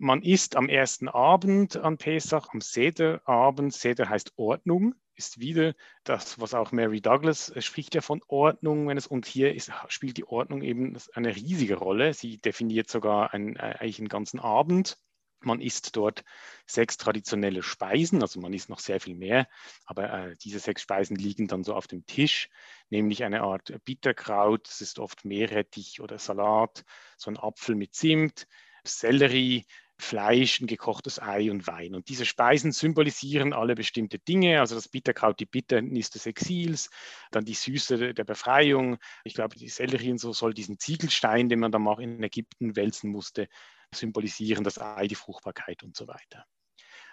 Man 0.00 0.22
isst 0.22 0.54
am 0.54 0.68
ersten 0.68 1.08
Abend 1.08 1.76
an 1.76 1.98
Pesach, 1.98 2.50
am 2.52 2.60
Sederabend. 2.60 3.74
Seder 3.74 4.08
heißt 4.08 4.32
Ordnung, 4.36 4.94
ist 5.16 5.40
wieder 5.40 5.74
das, 6.04 6.40
was 6.40 6.54
auch 6.54 6.70
Mary 6.70 7.00
Douglas 7.00 7.50
äh, 7.50 7.60
spricht 7.60 7.96
ja 7.96 8.00
von 8.00 8.22
Ordnung, 8.28 8.86
wenn 8.86 8.96
es 8.96 9.08
und 9.08 9.26
hier 9.26 9.56
ist, 9.56 9.72
spielt 9.88 10.16
die 10.16 10.24
Ordnung 10.24 10.62
eben 10.62 10.96
eine 11.14 11.34
riesige 11.34 11.74
Rolle. 11.74 12.14
Sie 12.14 12.38
definiert 12.38 12.88
sogar 12.88 13.34
ein, 13.34 13.56
äh, 13.56 13.76
eigentlich 13.80 13.98
einen 13.98 14.08
ganzen 14.08 14.38
Abend. 14.38 14.98
Man 15.40 15.60
isst 15.60 15.96
dort 15.96 16.24
sechs 16.64 16.96
traditionelle 16.96 17.64
Speisen, 17.64 18.22
also 18.22 18.40
man 18.40 18.52
isst 18.52 18.68
noch 18.68 18.80
sehr 18.80 19.00
viel 19.00 19.16
mehr, 19.16 19.48
aber 19.84 20.12
äh, 20.12 20.36
diese 20.36 20.60
sechs 20.60 20.82
Speisen 20.82 21.16
liegen 21.16 21.48
dann 21.48 21.64
so 21.64 21.74
auf 21.74 21.88
dem 21.88 22.06
Tisch, 22.06 22.50
nämlich 22.88 23.24
eine 23.24 23.42
Art 23.42 23.72
Bitterkraut, 23.84 24.68
es 24.68 24.80
ist 24.80 25.00
oft 25.00 25.24
Meerrettich 25.24 26.00
oder 26.00 26.18
Salat, 26.18 26.84
so 27.16 27.30
ein 27.30 27.36
Apfel 27.36 27.76
mit 27.76 27.94
Zimt, 27.94 28.48
Sellerie, 28.84 29.64
Fleisch, 30.00 30.60
ein 30.60 30.66
gekochtes 30.66 31.20
Ei 31.20 31.50
und 31.50 31.66
Wein. 31.66 31.94
Und 31.94 32.08
diese 32.08 32.24
Speisen 32.24 32.72
symbolisieren 32.72 33.52
alle 33.52 33.74
bestimmte 33.74 34.18
Dinge. 34.18 34.60
Also 34.60 34.74
das 34.74 34.88
Bitterkraut, 34.88 35.40
die 35.40 35.46
Bitternis 35.46 36.10
des 36.10 36.26
Exils, 36.26 36.90
dann 37.32 37.44
die 37.44 37.54
Süße 37.54 38.14
der 38.14 38.24
Befreiung. 38.24 38.98
Ich 39.24 39.34
glaube, 39.34 39.56
die 39.56 39.68
Sellerie 39.68 40.12
und 40.12 40.18
so 40.18 40.32
soll 40.32 40.54
diesen 40.54 40.78
Ziegelstein, 40.78 41.48
den 41.48 41.58
man 41.58 41.72
dann 41.72 41.86
auch 41.88 41.98
in 41.98 42.22
Ägypten 42.22 42.76
wälzen 42.76 43.10
musste, 43.10 43.48
symbolisieren, 43.92 44.64
das 44.64 44.80
Ei, 44.80 45.08
die 45.08 45.14
Fruchtbarkeit 45.14 45.82
und 45.82 45.96
so 45.96 46.06
weiter. 46.06 46.46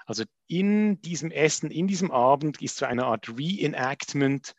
Also 0.05 0.23
in 0.47 1.01
diesem 1.01 1.31
Essen, 1.31 1.71
in 1.71 1.87
diesem 1.87 2.11
Abend 2.11 2.61
ist 2.61 2.77
so 2.77 2.85
eine 2.85 3.05
Art 3.05 3.29
Reenactment 3.29 4.53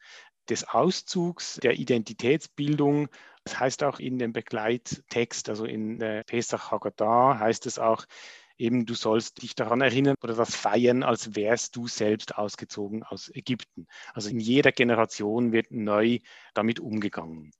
des 0.48 0.64
Auszugs, 0.64 1.60
der 1.62 1.78
Identitätsbildung 1.78 3.08
das 3.46 3.60
heißt 3.60 3.84
auch 3.84 4.00
in 4.00 4.18
dem 4.18 4.32
Begleittext, 4.32 5.48
also 5.48 5.66
in 5.66 6.00
der 6.00 6.24
Pesach 6.24 6.72
Haggadah 6.72 7.38
heißt 7.38 7.66
es 7.66 7.78
auch, 7.78 8.04
eben 8.58 8.86
du 8.86 8.94
sollst 8.94 9.40
dich 9.40 9.54
daran 9.54 9.82
erinnern 9.82 10.16
oder 10.20 10.34
das 10.34 10.56
feiern, 10.56 11.04
als 11.04 11.36
wärst 11.36 11.76
du 11.76 11.86
selbst 11.86 12.36
ausgezogen 12.36 13.04
aus 13.04 13.30
Ägypten. 13.32 13.86
Also 14.14 14.30
in 14.30 14.40
jeder 14.40 14.72
Generation 14.72 15.52
wird 15.52 15.70
neu 15.70 16.18
damit 16.54 16.80
umgegangen. 16.80 17.52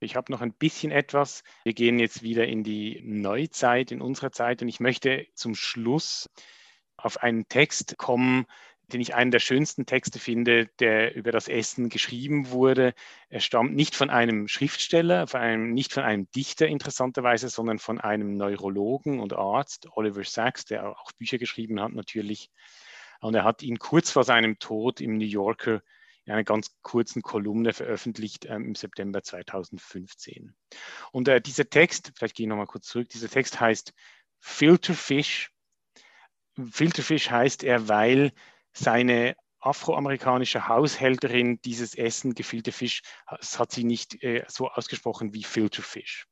Ich 0.00 0.16
habe 0.16 0.30
noch 0.30 0.42
ein 0.42 0.52
bisschen 0.52 0.92
etwas. 0.92 1.42
Wir 1.64 1.72
gehen 1.72 1.98
jetzt 1.98 2.22
wieder 2.22 2.46
in 2.46 2.62
die 2.62 3.00
Neuzeit, 3.02 3.90
in 3.90 4.02
unserer 4.02 4.32
Zeit 4.32 4.60
und 4.60 4.68
ich 4.68 4.80
möchte 4.80 5.26
zum 5.34 5.54
Schluss 5.54 6.28
auf 6.98 7.22
einen 7.22 7.48
Text 7.48 7.96
kommen, 7.96 8.44
den 8.92 9.00
ich 9.00 9.14
einen 9.14 9.30
der 9.30 9.40
schönsten 9.40 9.84
Texte 9.84 10.18
finde, 10.18 10.66
der 10.78 11.14
über 11.16 11.32
das 11.32 11.48
Essen 11.48 11.88
geschrieben 11.88 12.50
wurde. 12.50 12.94
Er 13.28 13.40
stammt 13.40 13.74
nicht 13.74 13.96
von 13.96 14.10
einem 14.10 14.46
Schriftsteller, 14.46 15.26
von 15.26 15.40
einem, 15.40 15.74
nicht 15.74 15.92
von 15.92 16.04
einem 16.04 16.30
Dichter 16.30 16.68
interessanterweise, 16.68 17.48
sondern 17.48 17.78
von 17.78 18.00
einem 18.00 18.36
Neurologen 18.36 19.18
und 19.18 19.32
Arzt, 19.32 19.88
Oliver 19.92 20.22
Sacks, 20.24 20.64
der 20.64 20.88
auch 20.88 21.12
Bücher 21.12 21.38
geschrieben 21.38 21.80
hat 21.80 21.92
natürlich. 21.92 22.50
Und 23.20 23.34
er 23.34 23.44
hat 23.44 23.62
ihn 23.62 23.78
kurz 23.78 24.10
vor 24.10 24.24
seinem 24.24 24.58
Tod 24.58 25.00
im 25.00 25.16
New 25.16 25.24
Yorker 25.24 25.82
in 26.26 26.32
einer 26.32 26.44
ganz 26.44 26.76
kurzen 26.82 27.22
Kolumne 27.22 27.72
veröffentlicht 27.72 28.46
ähm, 28.46 28.66
im 28.66 28.74
September 28.74 29.22
2015. 29.22 30.54
Und 31.12 31.28
äh, 31.28 31.40
dieser 31.40 31.70
Text, 31.70 32.12
vielleicht 32.16 32.36
gehe 32.36 32.44
ich 32.44 32.48
nochmal 32.48 32.66
kurz 32.66 32.86
zurück, 32.88 33.08
dieser 33.08 33.28
Text 33.28 33.60
heißt 33.60 33.94
Filterfish. 34.40 35.52
Filterfish 36.70 37.30
heißt 37.30 37.64
er, 37.64 37.88
weil 37.88 38.32
seine 38.76 39.36
afroamerikanische 39.60 40.68
Haushälterin 40.68 41.60
dieses 41.62 41.94
Essen, 41.94 42.34
gefüllte 42.34 42.72
Fisch, 42.72 43.02
das 43.28 43.58
hat 43.58 43.72
sie 43.72 43.84
nicht 43.84 44.22
äh, 44.22 44.44
so 44.48 44.68
ausgesprochen 44.68 45.34
wie 45.34 45.42
Filterfish. 45.42 46.26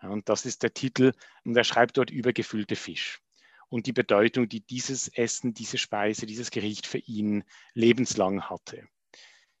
Und 0.00 0.28
das 0.28 0.46
ist 0.46 0.62
der 0.62 0.72
Titel 0.72 1.12
und 1.44 1.56
er 1.56 1.64
schreibt 1.64 1.96
dort 1.96 2.10
über 2.10 2.32
gefüllte 2.32 2.76
Fisch 2.76 3.20
und 3.68 3.86
die 3.86 3.92
Bedeutung, 3.92 4.48
die 4.48 4.60
dieses 4.60 5.08
Essen, 5.08 5.54
diese 5.54 5.76
Speise, 5.76 6.24
dieses 6.24 6.50
Gericht 6.50 6.86
für 6.86 6.98
ihn 6.98 7.44
lebenslang 7.74 8.42
hatte. 8.42 8.86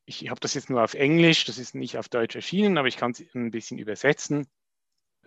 Ich 0.04 0.30
habe 0.30 0.40
das 0.40 0.54
jetzt 0.54 0.70
nur 0.70 0.82
auf 0.82 0.94
Englisch, 0.94 1.44
das 1.44 1.58
ist 1.58 1.74
nicht 1.74 1.98
auf 1.98 2.08
Deutsch 2.08 2.36
erschienen, 2.36 2.78
aber 2.78 2.88
ich 2.88 2.96
kann 2.96 3.10
es 3.10 3.22
ein 3.34 3.50
bisschen 3.50 3.78
übersetzen. 3.78 4.46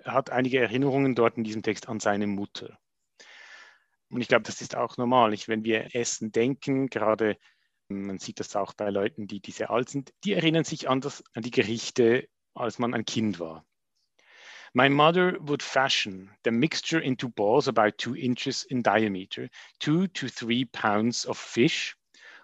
Er 0.04 0.14
hat 0.14 0.32
einige 0.32 0.60
Erinnerungen 0.60 1.14
dort 1.14 1.38
in 1.38 1.44
diesem 1.44 1.62
Text 1.62 1.88
an 1.88 2.00
seine 2.00 2.26
Mutter. 2.26 2.80
Und 4.12 4.22
ich 4.22 4.28
glaube, 4.28 4.44
das 4.44 4.62
ist 4.62 4.76
auch 4.76 4.98
normal. 4.98 5.34
Ich, 5.34 5.48
wenn 5.48 5.64
wir 5.64 5.96
Essen 5.96 6.32
denken, 6.32 6.88
gerade 6.88 7.38
man 7.88 8.20
sieht 8.20 8.40
das 8.40 8.56
auch 8.56 8.74
bei 8.74 8.90
Leuten, 8.90 9.28
die, 9.28 9.40
die 9.40 9.52
sehr 9.52 9.72
alt 9.72 9.90
sind, 9.90 10.14
die 10.24 10.34
erinnern 10.34 10.64
sich 10.64 10.90
an, 10.90 11.02
das, 11.02 11.24
an 11.34 11.44
die 11.44 11.52
Gerichte, 11.52 12.28
als 12.54 12.80
man 12.80 12.94
ein 12.94 13.06
Kind 13.06 13.40
war. 13.40 13.66
My 14.74 14.90
mother 14.90 15.38
would 15.42 15.62
fashion 15.62 16.32
the 16.46 16.52
mixture 16.52 17.02
into 17.02 17.28
balls 17.28 17.68
about 17.68 17.98
two 17.98 18.16
inches 18.16 18.64
in 18.64 18.82
diameter, 18.82 19.50
two 19.80 20.08
to 20.08 20.28
three 20.30 20.66
pounds 20.66 21.26
of 21.26 21.38
fish, 21.38 21.98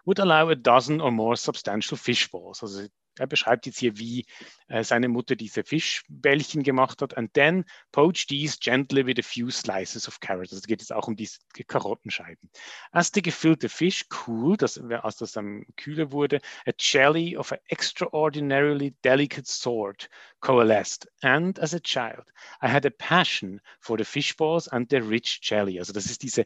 would 0.06 0.20
allow 0.20 0.50
a 0.50 0.56
dozen 0.56 1.00
or 1.00 1.12
more 1.12 1.38
substantial 1.38 1.98
fish 1.98 2.30
balls. 2.30 2.62
Also 2.62 2.88
er 3.20 3.28
beschreibt 3.28 3.66
jetzt 3.66 3.80
hier, 3.80 3.98
wie 3.98 4.26
äh, 4.68 4.84
seine 4.84 5.08
Mutter 5.08 5.36
diese 5.36 5.64
Fischbällchen 5.64 6.64
gemacht 6.64 7.02
hat. 7.02 7.18
And 7.18 7.34
then 7.34 7.66
poach 7.92 8.28
these 8.28 8.58
gently 8.60 9.06
with 9.06 9.20
a 9.20 9.24
few 9.24 9.50
slices 9.50 10.08
of 10.08 10.20
carrot. 10.20 10.52
Also 10.52 10.62
geht 10.68 10.82
es 10.82 10.92
auch 10.92 11.08
um 11.08 11.16
die 11.16 11.30
Karottenscheiben. 11.68 12.50
As 12.92 13.12
the 13.14 13.22
gefüllte 13.22 13.70
Fish 13.70 14.08
cooled, 14.10 14.62
das, 14.62 14.80
als 14.80 15.18
das 15.18 15.38
um, 15.38 15.66
kühler 15.76 16.12
wurde, 16.12 16.40
a 16.66 16.72
jelly 16.78 17.38
of 17.38 17.52
an 17.52 17.60
extraordinarily 17.70 18.96
delicate 19.04 19.48
sort 19.48 20.10
coalesced. 20.42 21.08
And 21.22 21.60
as 21.60 21.74
a 21.74 21.80
child, 21.80 22.26
I 22.62 22.68
had 22.68 22.86
a 22.86 22.92
passion 22.92 23.62
for 23.80 23.98
the 23.98 24.06
fish 24.06 24.36
balls 24.36 24.68
and 24.68 24.88
the 24.90 24.98
rich 24.98 25.40
jelly. 25.42 25.80
Also 25.80 25.94
das 25.94 26.06
ist 26.06 26.24
diese 26.24 26.46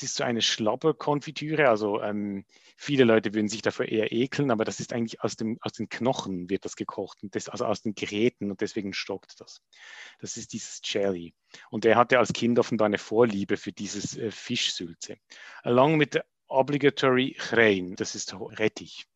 es 0.00 0.04
ist 0.04 0.16
so 0.16 0.24
eine 0.24 0.40
Schlabberkonfitüre, 0.40 1.68
also 1.68 2.00
ähm, 2.00 2.46
viele 2.74 3.04
Leute 3.04 3.34
würden 3.34 3.50
sich 3.50 3.60
davor 3.60 3.84
eher 3.84 4.12
ekeln, 4.12 4.50
aber 4.50 4.64
das 4.64 4.80
ist 4.80 4.94
eigentlich 4.94 5.20
aus, 5.22 5.36
dem, 5.36 5.58
aus 5.60 5.72
den 5.72 5.90
Knochen 5.90 6.48
wird 6.48 6.64
das 6.64 6.74
gekocht, 6.74 7.22
und 7.22 7.34
das, 7.34 7.50
also 7.50 7.66
aus 7.66 7.82
den 7.82 7.94
Geräten 7.94 8.50
und 8.50 8.62
deswegen 8.62 8.94
stockt 8.94 9.38
das. 9.40 9.60
Das 10.18 10.38
ist 10.38 10.54
dieses 10.54 10.80
Jelly. 10.84 11.34
Und 11.68 11.84
er 11.84 11.96
hatte 11.96 12.18
als 12.18 12.32
Kind 12.32 12.58
offenbar 12.58 12.86
eine 12.86 12.96
Vorliebe 12.96 13.58
für 13.58 13.72
dieses 13.72 14.16
äh, 14.16 14.30
Fischsülze. 14.30 15.18
Along 15.64 16.00
with 16.00 16.08
the 16.14 16.20
obligatory 16.48 17.36
Chrein, 17.38 17.94
das 17.94 18.14
ist 18.14 18.34
Rettich. 18.34 19.06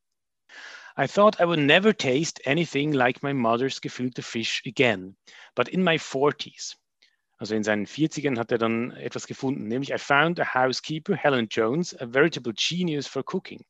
I 0.99 1.07
thought 1.07 1.41
I 1.41 1.47
would 1.47 1.61
never 1.61 1.97
taste 1.97 2.43
anything 2.47 2.93
like 2.93 3.23
my 3.23 3.33
mother's 3.33 3.81
gefilte 3.81 4.23
fish 4.23 4.63
again, 4.67 5.17
but 5.55 5.69
in 5.69 5.83
my 5.83 5.97
40s, 5.97 6.77
Also 7.39 7.55
in 7.57 7.65
seinen 7.65 7.87
40ern 7.87 8.39
hat 8.39 8.53
er 8.53 8.59
dann 8.59 8.93
etwas 8.93 9.27
gefunden, 9.27 9.67
nämlich 9.67 9.93
I 9.93 9.99
found 9.99 10.39
a 10.39 10.55
housekeeper, 10.55 11.17
Helen 11.17 11.49
Jones, 11.51 11.95
a 12.01 12.07
veritable 12.07 12.53
genius 12.57 13.09
for 13.09 13.25
cooking. 13.25 13.65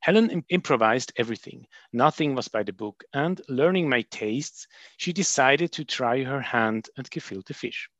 Helen 0.00 0.30
im 0.30 0.44
improvised 0.48 1.12
everything. 1.16 1.66
Nothing 1.90 2.36
was 2.36 2.48
by 2.48 2.62
the 2.64 2.72
book. 2.72 3.04
And 3.12 3.42
learning 3.48 3.88
my 3.88 4.02
tastes, 4.02 4.68
she 4.96 5.12
decided 5.12 5.72
to 5.72 5.84
try 5.84 6.22
her 6.22 6.40
hand 6.40 6.88
at 6.96 7.10
gefilte 7.10 7.54
fish. 7.54 7.90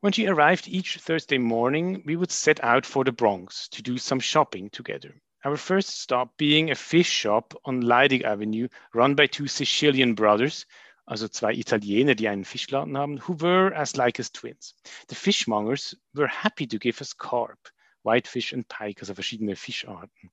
When 0.00 0.12
she 0.12 0.26
arrived 0.26 0.68
each 0.68 0.98
Thursday 0.98 1.38
morning, 1.38 2.02
we 2.04 2.16
would 2.16 2.32
set 2.32 2.62
out 2.62 2.84
for 2.84 3.04
the 3.04 3.12
Bronx 3.12 3.68
to 3.68 3.82
do 3.82 3.98
some 3.98 4.20
shopping 4.20 4.68
together. 4.70 5.14
Our 5.44 5.56
first 5.56 6.00
stop 6.00 6.36
being 6.36 6.70
a 6.70 6.74
fish 6.74 7.08
shop 7.08 7.54
on 7.64 7.82
Leidig 7.82 8.24
Avenue, 8.24 8.66
run 8.92 9.14
by 9.14 9.28
two 9.28 9.46
Sicilian 9.46 10.14
brothers 10.14 10.66
also 11.06 11.28
zwei 11.28 11.52
Italiener, 11.52 12.16
die 12.16 12.28
einen 12.28 12.44
Fischladen 12.44 12.98
haben, 12.98 13.18
who 13.18 13.40
were 13.40 13.72
as 13.74 13.96
like 13.96 14.18
as 14.18 14.32
twins. 14.32 14.74
The 15.06 15.14
fishmongers 15.14 15.96
were 16.14 16.26
happy 16.26 16.66
to 16.66 16.78
give 16.78 17.00
us 17.00 17.16
carp, 17.16 17.68
whitefish 18.02 18.52
and 18.52 18.68
pike, 18.68 19.00
also 19.00 19.14
verschiedene 19.14 19.54
Fischarten. 19.54 20.30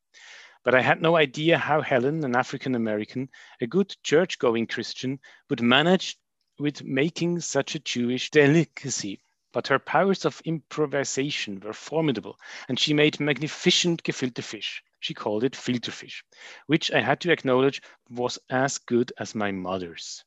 But 0.63 0.73
I 0.73 0.81
had 0.81 1.01
no 1.01 1.15
idea 1.15 1.57
how 1.59 1.81
Helen, 1.81 2.23
an 2.23 2.35
African 2.35 2.73
American, 2.73 3.29
a 3.61 3.67
good 3.67 3.95
church 4.01 4.39
going 4.39 4.65
Christian, 4.65 5.19
would 5.49 5.61
manage 5.61 6.17
with 6.57 6.83
making 6.83 7.41
such 7.41 7.75
a 7.75 7.79
Jewish 7.79 8.31
delicacy. 8.31 9.21
But 9.51 9.67
her 9.67 9.77
powers 9.77 10.25
of 10.25 10.41
improvisation 10.45 11.59
were 11.59 11.73
formidable, 11.73 12.39
and 12.67 12.79
she 12.79 12.95
made 12.95 13.19
magnificent 13.19 14.01
gefilte 14.01 14.43
fish. 14.43 14.81
She 14.99 15.13
called 15.13 15.43
it 15.43 15.53
filterfish, 15.53 16.23
which 16.65 16.89
I 16.91 17.01
had 17.01 17.19
to 17.21 17.31
acknowledge 17.31 17.81
was 18.09 18.39
as 18.49 18.79
good 18.79 19.13
as 19.19 19.35
my 19.35 19.51
mother's. 19.51 20.23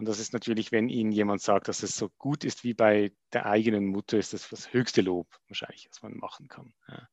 Und 0.00 0.06
das 0.06 0.18
ist 0.18 0.32
natürlich, 0.32 0.72
wenn 0.72 0.88
Ihnen 0.88 1.12
jemand 1.12 1.42
sagt, 1.42 1.68
dass 1.68 1.82
es 1.82 1.94
so 1.94 2.08
gut 2.16 2.42
ist 2.42 2.64
wie 2.64 2.72
bei 2.72 3.12
der 3.34 3.44
eigenen 3.44 3.84
Mutter, 3.84 4.16
ist 4.16 4.32
das 4.32 4.48
das 4.48 4.72
höchste 4.72 5.02
Lob 5.02 5.28
wahrscheinlich, 5.46 5.88
was 5.90 6.00
man 6.00 6.16
machen 6.16 6.48
kann. 6.48 6.72
Ja. 6.88 7.06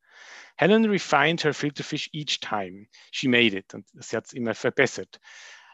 Helen 0.56 0.86
refined 0.86 1.44
her 1.44 1.54
filter 1.54 1.84
fish 1.84 2.10
each 2.14 2.40
time 2.40 2.88
she 3.12 3.28
made 3.28 3.58
it. 3.58 3.74
Und 3.74 3.86
sie 3.94 4.16
hat 4.16 4.28
es 4.28 4.32
immer 4.32 4.56
verbessert. 4.56 5.20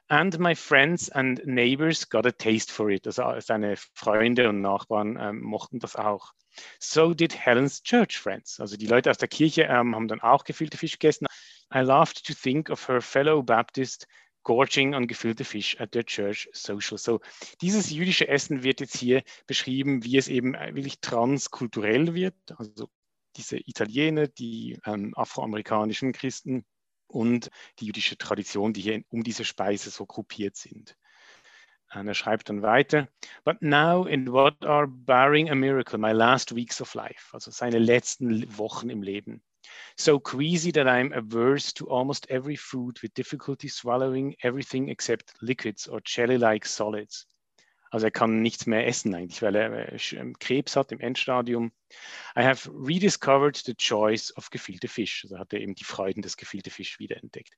And 0.08 0.40
my 0.40 0.56
friends 0.56 1.12
and 1.12 1.40
neighbors 1.46 2.10
got 2.10 2.26
a 2.26 2.32
taste 2.32 2.72
for 2.72 2.90
it. 2.90 3.06
Also 3.06 3.40
seine 3.42 3.76
Freunde 3.94 4.50
und 4.50 4.62
Nachbarn 4.62 5.16
ähm, 5.22 5.40
mochten 5.40 5.78
das 5.78 5.96
auch. 5.96 6.34
So 6.80 7.14
did 7.14 7.46
Helen's 7.46 7.84
church 7.84 8.18
friends. 8.18 8.60
Also 8.60 8.76
die 8.76 8.88
Leute 8.88 9.12
aus 9.12 9.20
der 9.20 9.28
Kirche 9.28 9.66
ähm, 9.66 9.94
haben 9.94 10.08
dann 10.08 10.22
auch 10.22 10.46
gefüllte 10.46 10.80
Fisch 10.80 10.94
gegessen. 10.94 11.28
I 11.72 11.82
laughed 11.82 12.26
to 12.26 12.34
think 12.34 12.72
of 12.72 12.88
her 12.88 13.02
fellow 13.02 13.44
Baptist 13.44 14.08
Gorging 14.44 14.94
on 14.94 15.08
gefüllte 15.08 15.46
Fish 15.46 15.80
at 15.80 15.92
the 15.94 16.04
Church 16.04 16.50
Social. 16.54 16.98
So, 16.98 17.22
dieses 17.62 17.90
jüdische 17.90 18.28
Essen 18.28 18.64
wird 18.64 18.82
jetzt 18.82 18.98
hier 18.98 19.24
beschrieben, 19.48 20.04
wie 20.04 20.18
es 20.18 20.28
eben 20.28 20.54
wirklich 20.54 21.00
transkulturell 21.00 22.14
wird. 22.14 22.36
Also 22.58 22.90
diese 23.36 23.58
Italiener, 23.58 24.28
die 24.28 24.80
ähm, 24.86 25.14
afroamerikanischen 25.16 26.12
Christen 26.12 26.66
und 27.08 27.50
die 27.80 27.86
jüdische 27.86 28.18
Tradition, 28.18 28.74
die 28.74 28.82
hier 28.82 29.04
um 29.10 29.24
diese 29.24 29.46
Speise 29.46 29.90
so 29.90 30.06
gruppiert 30.06 30.56
sind. 30.56 30.98
Und 31.94 32.08
er 32.08 32.16
schreibt 32.16 32.50
dann 32.50 32.64
weiter, 32.64 33.08
but 33.44 33.62
now 33.62 34.06
in 34.06 34.32
what 34.32 34.66
are 34.66 34.88
barring 34.88 35.50
a 35.50 35.56
miracle, 35.56 36.00
my 36.00 36.12
last 36.12 36.56
weeks 36.56 36.82
of 36.82 36.94
life, 36.96 37.34
also 37.34 37.52
seine 37.52 37.78
letzten 37.78 38.58
Wochen 38.58 38.90
im 38.90 39.04
Leben. 39.04 39.44
So 39.98 40.20
queasy 40.20 40.72
that 40.72 40.88
I'm 40.88 41.14
averse 41.14 41.74
to 41.74 41.90
almost 41.90 42.28
every 42.30 42.56
food 42.56 43.02
with 43.02 43.14
difficulty 43.14 43.68
swallowing 43.68 44.36
everything 44.44 44.90
except 44.90 45.34
liquids 45.42 45.88
or 45.88 46.02
jelly-like 46.02 46.66
solids. 46.66 47.26
Also 47.94 48.08
er 48.08 48.12
kann 48.12 48.42
nichts 48.42 48.66
mehr 48.66 48.88
essen 48.88 49.14
eigentlich, 49.14 49.44
weil 49.44 49.56
er 49.56 49.98
Krebs 50.40 50.76
hat 50.76 50.92
im 50.92 51.00
Endstadium. 51.00 51.72
I 52.36 52.42
have 52.42 52.68
rediscovered 52.74 53.56
the 53.68 53.76
joys 53.78 54.32
of 54.32 54.50
gefilte 54.50 54.88
fish. 54.88 55.24
Also 55.24 55.38
hat 55.38 55.54
er 55.54 55.62
eben 55.62 55.76
die 55.76 55.84
Freuden 55.84 56.24
des 56.24 56.36
gefilte 56.36 56.72
Fisch 56.72 56.98
wiederentdeckt. 56.98 57.56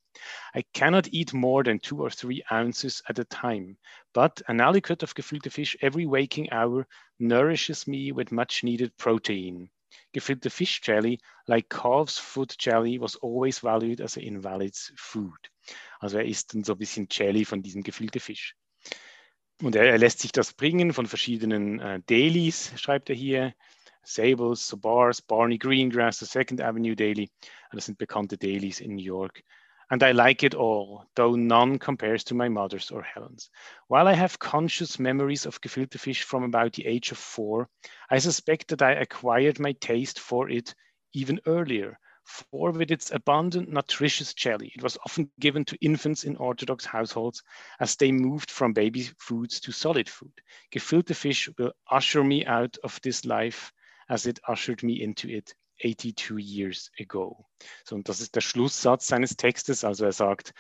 I 0.54 0.64
cannot 0.74 1.08
eat 1.14 1.32
more 1.32 1.64
than 1.64 1.80
two 1.80 2.02
or 2.02 2.10
three 2.10 2.44
ounces 2.52 3.02
at 3.08 3.18
a 3.18 3.24
time, 3.24 3.78
but 4.12 4.42
an 4.50 4.60
aliquot 4.60 5.04
of 5.04 5.16
gefilte 5.16 5.50
fish 5.50 5.78
every 5.82 6.06
waking 6.06 6.52
hour 6.52 6.86
nourishes 7.18 7.88
me 7.88 8.12
with 8.12 8.34
much 8.34 8.62
needed 8.62 8.92
protein. 8.98 9.70
Gefilte 10.12 10.50
fish 10.50 10.82
jelly, 10.84 11.20
like 11.46 11.70
calf's 11.70 12.18
foot 12.18 12.56
jelly, 12.60 13.00
was 13.00 13.16
always 13.18 13.60
valued 13.60 14.02
as 14.02 14.18
an 14.18 14.24
invalid 14.24 14.76
food. 14.96 15.40
Also 16.00 16.18
er 16.18 16.26
isst 16.26 16.54
dann 16.54 16.64
so 16.64 16.74
ein 16.74 16.78
bisschen 16.78 17.08
Jelly 17.10 17.46
von 17.46 17.62
diesem 17.62 17.84
gefüllte 17.84 18.20
Fisch. 18.20 18.56
Und 19.62 19.76
er, 19.76 19.86
er, 19.86 19.98
lässt 19.98 20.20
sich 20.20 20.32
das 20.32 20.54
bringen 20.54 20.94
von 20.94 21.08
verschiedenen 21.08 21.80
äh, 21.80 22.02
Dailies, 22.06 22.74
schreibt 22.80 23.10
er 23.10 23.16
hier. 23.16 23.54
Sables, 24.04 24.76
Bars, 24.80 25.22
Barney 25.22 25.58
Greengrass, 25.58 26.20
the 26.20 26.26
Second 26.26 26.62
Avenue 26.62 26.96
Daily. 26.96 27.30
Das 27.72 27.86
sind 27.86 27.98
bekannte 27.98 28.38
Dailies 28.38 28.80
in 28.80 28.96
New 28.96 29.04
York. 29.04 29.44
And 29.90 30.02
I 30.02 30.12
like 30.12 30.44
it 30.44 30.54
all, 30.56 31.06
though 31.16 31.36
none 31.36 31.78
compares 31.80 32.24
to 32.26 32.34
my 32.36 32.50
mother's 32.50 32.92
or 32.92 33.02
Helen's. 33.04 33.50
While 33.88 34.08
I 34.08 34.14
have 34.14 34.40
conscious 34.40 34.98
memories 35.00 35.46
of 35.46 35.62
gefilte 35.62 36.00
fish 36.00 36.24
from 36.24 36.44
about 36.44 36.74
the 36.74 36.86
age 36.86 37.12
of 37.12 37.18
four, 37.18 37.70
I 38.10 38.20
suspect 38.20 38.70
that 38.70 38.82
I 38.82 38.94
acquired 38.94 39.60
my 39.60 39.74
taste 39.74 40.20
for 40.20 40.50
it 40.50 40.74
even 41.14 41.40
earlier, 41.46 42.00
For 42.26 42.72
with 42.72 42.90
its 42.90 43.12
abundant, 43.12 43.70
nutritious 43.70 44.34
jelly, 44.34 44.72
it 44.76 44.82
was 44.82 44.98
often 45.06 45.30
given 45.40 45.64
to 45.66 45.78
infants 45.80 46.24
in 46.24 46.36
Orthodox 46.38 46.84
households 46.84 47.44
as 47.80 47.96
they 47.96 48.12
moved 48.12 48.50
from 48.50 48.74
baby 48.74 49.04
foods 49.20 49.60
to 49.62 49.72
solid 49.72 50.10
food. 50.10 50.34
Gefilte 50.72 51.16
fish 51.16 51.50
will 51.58 51.74
usher 51.90 52.24
me 52.24 52.44
out 52.46 52.78
of 52.84 53.00
this 53.02 53.26
life 53.26 53.72
as 54.10 54.26
it 54.26 54.40
ushered 54.48 54.82
me 54.82 55.02
into 55.02 55.30
it 55.30 55.54
82 55.82 56.40
years 56.40 56.92
ago. 57.00 57.46
So, 57.84 57.96
und 57.96 58.10
das 58.10 58.22
ist 58.22 58.36
der 58.36 58.42
Schlusssatz 58.42 59.08
seines 59.08 59.36
Textes. 59.38 59.84
Also 59.84 60.06
er 60.06 60.12
sagt, 60.12 60.54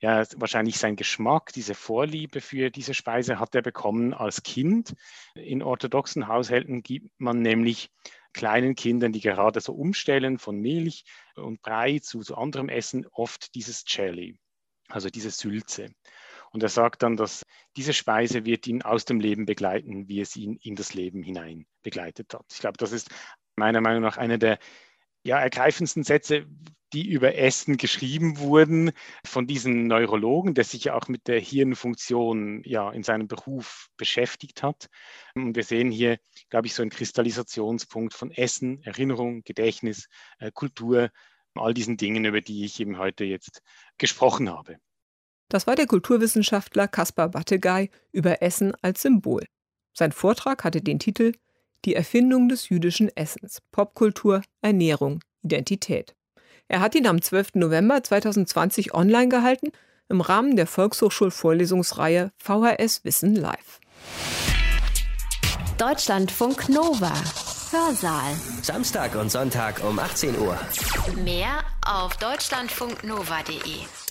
ja, 0.00 0.24
wahrscheinlich 0.36 0.78
sein 0.78 0.96
Geschmack, 0.96 1.52
diese 1.52 1.74
Vorliebe 1.74 2.40
für 2.40 2.70
diese 2.70 2.92
Speise 2.92 3.38
hat 3.38 3.54
er 3.54 3.62
bekommen 3.62 4.14
als 4.14 4.42
Kind. 4.42 4.94
In 5.34 5.62
orthodoxen 5.62 6.26
Haushalten 6.26 6.82
gibt 6.82 7.10
man 7.20 7.40
nämlich 7.40 7.90
kleinen 8.32 8.74
Kindern, 8.74 9.12
die 9.12 9.20
gerade 9.20 9.60
so 9.60 9.72
umstellen 9.72 10.38
von 10.38 10.58
Milch 10.58 11.04
und 11.36 11.62
Brei 11.62 11.98
zu, 12.00 12.20
zu 12.20 12.36
anderem 12.36 12.68
Essen, 12.68 13.06
oft 13.12 13.54
dieses 13.54 13.84
Jelly, 13.86 14.38
also 14.88 15.08
diese 15.08 15.30
Sülze. 15.30 15.94
Und 16.50 16.62
er 16.62 16.68
sagt 16.68 17.02
dann, 17.02 17.16
dass 17.16 17.44
diese 17.76 17.94
Speise 17.94 18.44
wird 18.44 18.66
ihn 18.66 18.82
aus 18.82 19.04
dem 19.04 19.20
Leben 19.20 19.46
begleiten, 19.46 20.08
wie 20.08 20.20
es 20.20 20.36
ihn 20.36 20.58
in 20.62 20.76
das 20.76 20.92
Leben 20.94 21.22
hinein 21.22 21.66
begleitet 21.82 22.34
hat. 22.34 22.44
Ich 22.52 22.58
glaube, 22.58 22.76
das 22.76 22.92
ist 22.92 23.08
meiner 23.56 23.80
Meinung 23.80 24.02
nach 24.02 24.16
einer 24.16 24.38
der 24.38 24.58
ja, 25.24 25.38
ergreifendsten 25.38 26.04
Sätze, 26.04 26.46
die 26.92 27.08
über 27.08 27.36
Essen 27.36 27.76
geschrieben 27.76 28.38
wurden 28.38 28.92
von 29.24 29.46
diesem 29.46 29.86
Neurologen, 29.86 30.54
der 30.54 30.64
sich 30.64 30.84
ja 30.84 30.94
auch 30.94 31.08
mit 31.08 31.26
der 31.26 31.40
Hirnfunktion 31.40 32.62
ja 32.64 32.90
in 32.90 33.02
seinem 33.02 33.28
Beruf 33.28 33.88
beschäftigt 33.96 34.62
hat. 34.62 34.88
Und 35.34 35.56
wir 35.56 35.64
sehen 35.64 35.90
hier, 35.90 36.18
glaube 36.50 36.66
ich, 36.66 36.74
so 36.74 36.82
einen 36.82 36.90
Kristallisationspunkt 36.90 38.14
von 38.14 38.30
Essen, 38.30 38.82
Erinnerung, 38.82 39.42
Gedächtnis, 39.44 40.08
äh, 40.38 40.50
Kultur, 40.52 41.10
all 41.54 41.74
diesen 41.74 41.96
Dingen, 41.96 42.24
über 42.24 42.40
die 42.40 42.64
ich 42.64 42.80
eben 42.80 42.98
heute 42.98 43.24
jetzt 43.24 43.62
gesprochen 43.98 44.50
habe. 44.50 44.76
Das 45.48 45.66
war 45.66 45.76
der 45.76 45.86
Kulturwissenschaftler 45.86 46.88
Kaspar 46.88 47.34
Wattegei 47.34 47.90
über 48.10 48.42
Essen 48.42 48.74
als 48.80 49.02
Symbol. 49.02 49.46
Sein 49.92 50.12
Vortrag 50.12 50.64
hatte 50.64 50.80
den 50.80 50.98
Titel 50.98 51.32
Die 51.84 51.94
Erfindung 51.94 52.48
des 52.48 52.68
jüdischen 52.68 53.14
Essens, 53.16 53.60
Popkultur, 53.72 54.42
Ernährung, 54.60 55.20
Identität. 55.42 56.14
Er 56.68 56.80
hat 56.80 56.94
ihn 56.94 57.06
am 57.06 57.20
12. 57.20 57.54
November 57.54 58.02
2020 58.02 58.94
online 58.94 59.28
gehalten 59.28 59.72
im 60.08 60.20
Rahmen 60.20 60.56
der 60.56 60.66
Volkshochschulvorlesungsreihe 60.66 62.30
VHS 62.36 63.04
Wissen 63.04 63.34
Live. 63.34 63.80
Deutschlandfunk 65.76 66.68
Nova. 66.68 67.12
Hörsaal. 67.72 68.34
Samstag 68.62 69.16
und 69.16 69.30
Sonntag 69.30 69.82
um 69.82 69.98
18 69.98 70.38
Uhr. 70.38 70.58
Mehr 71.24 71.64
auf 71.84 72.16
deutschlandfunknova.de. 72.18 74.01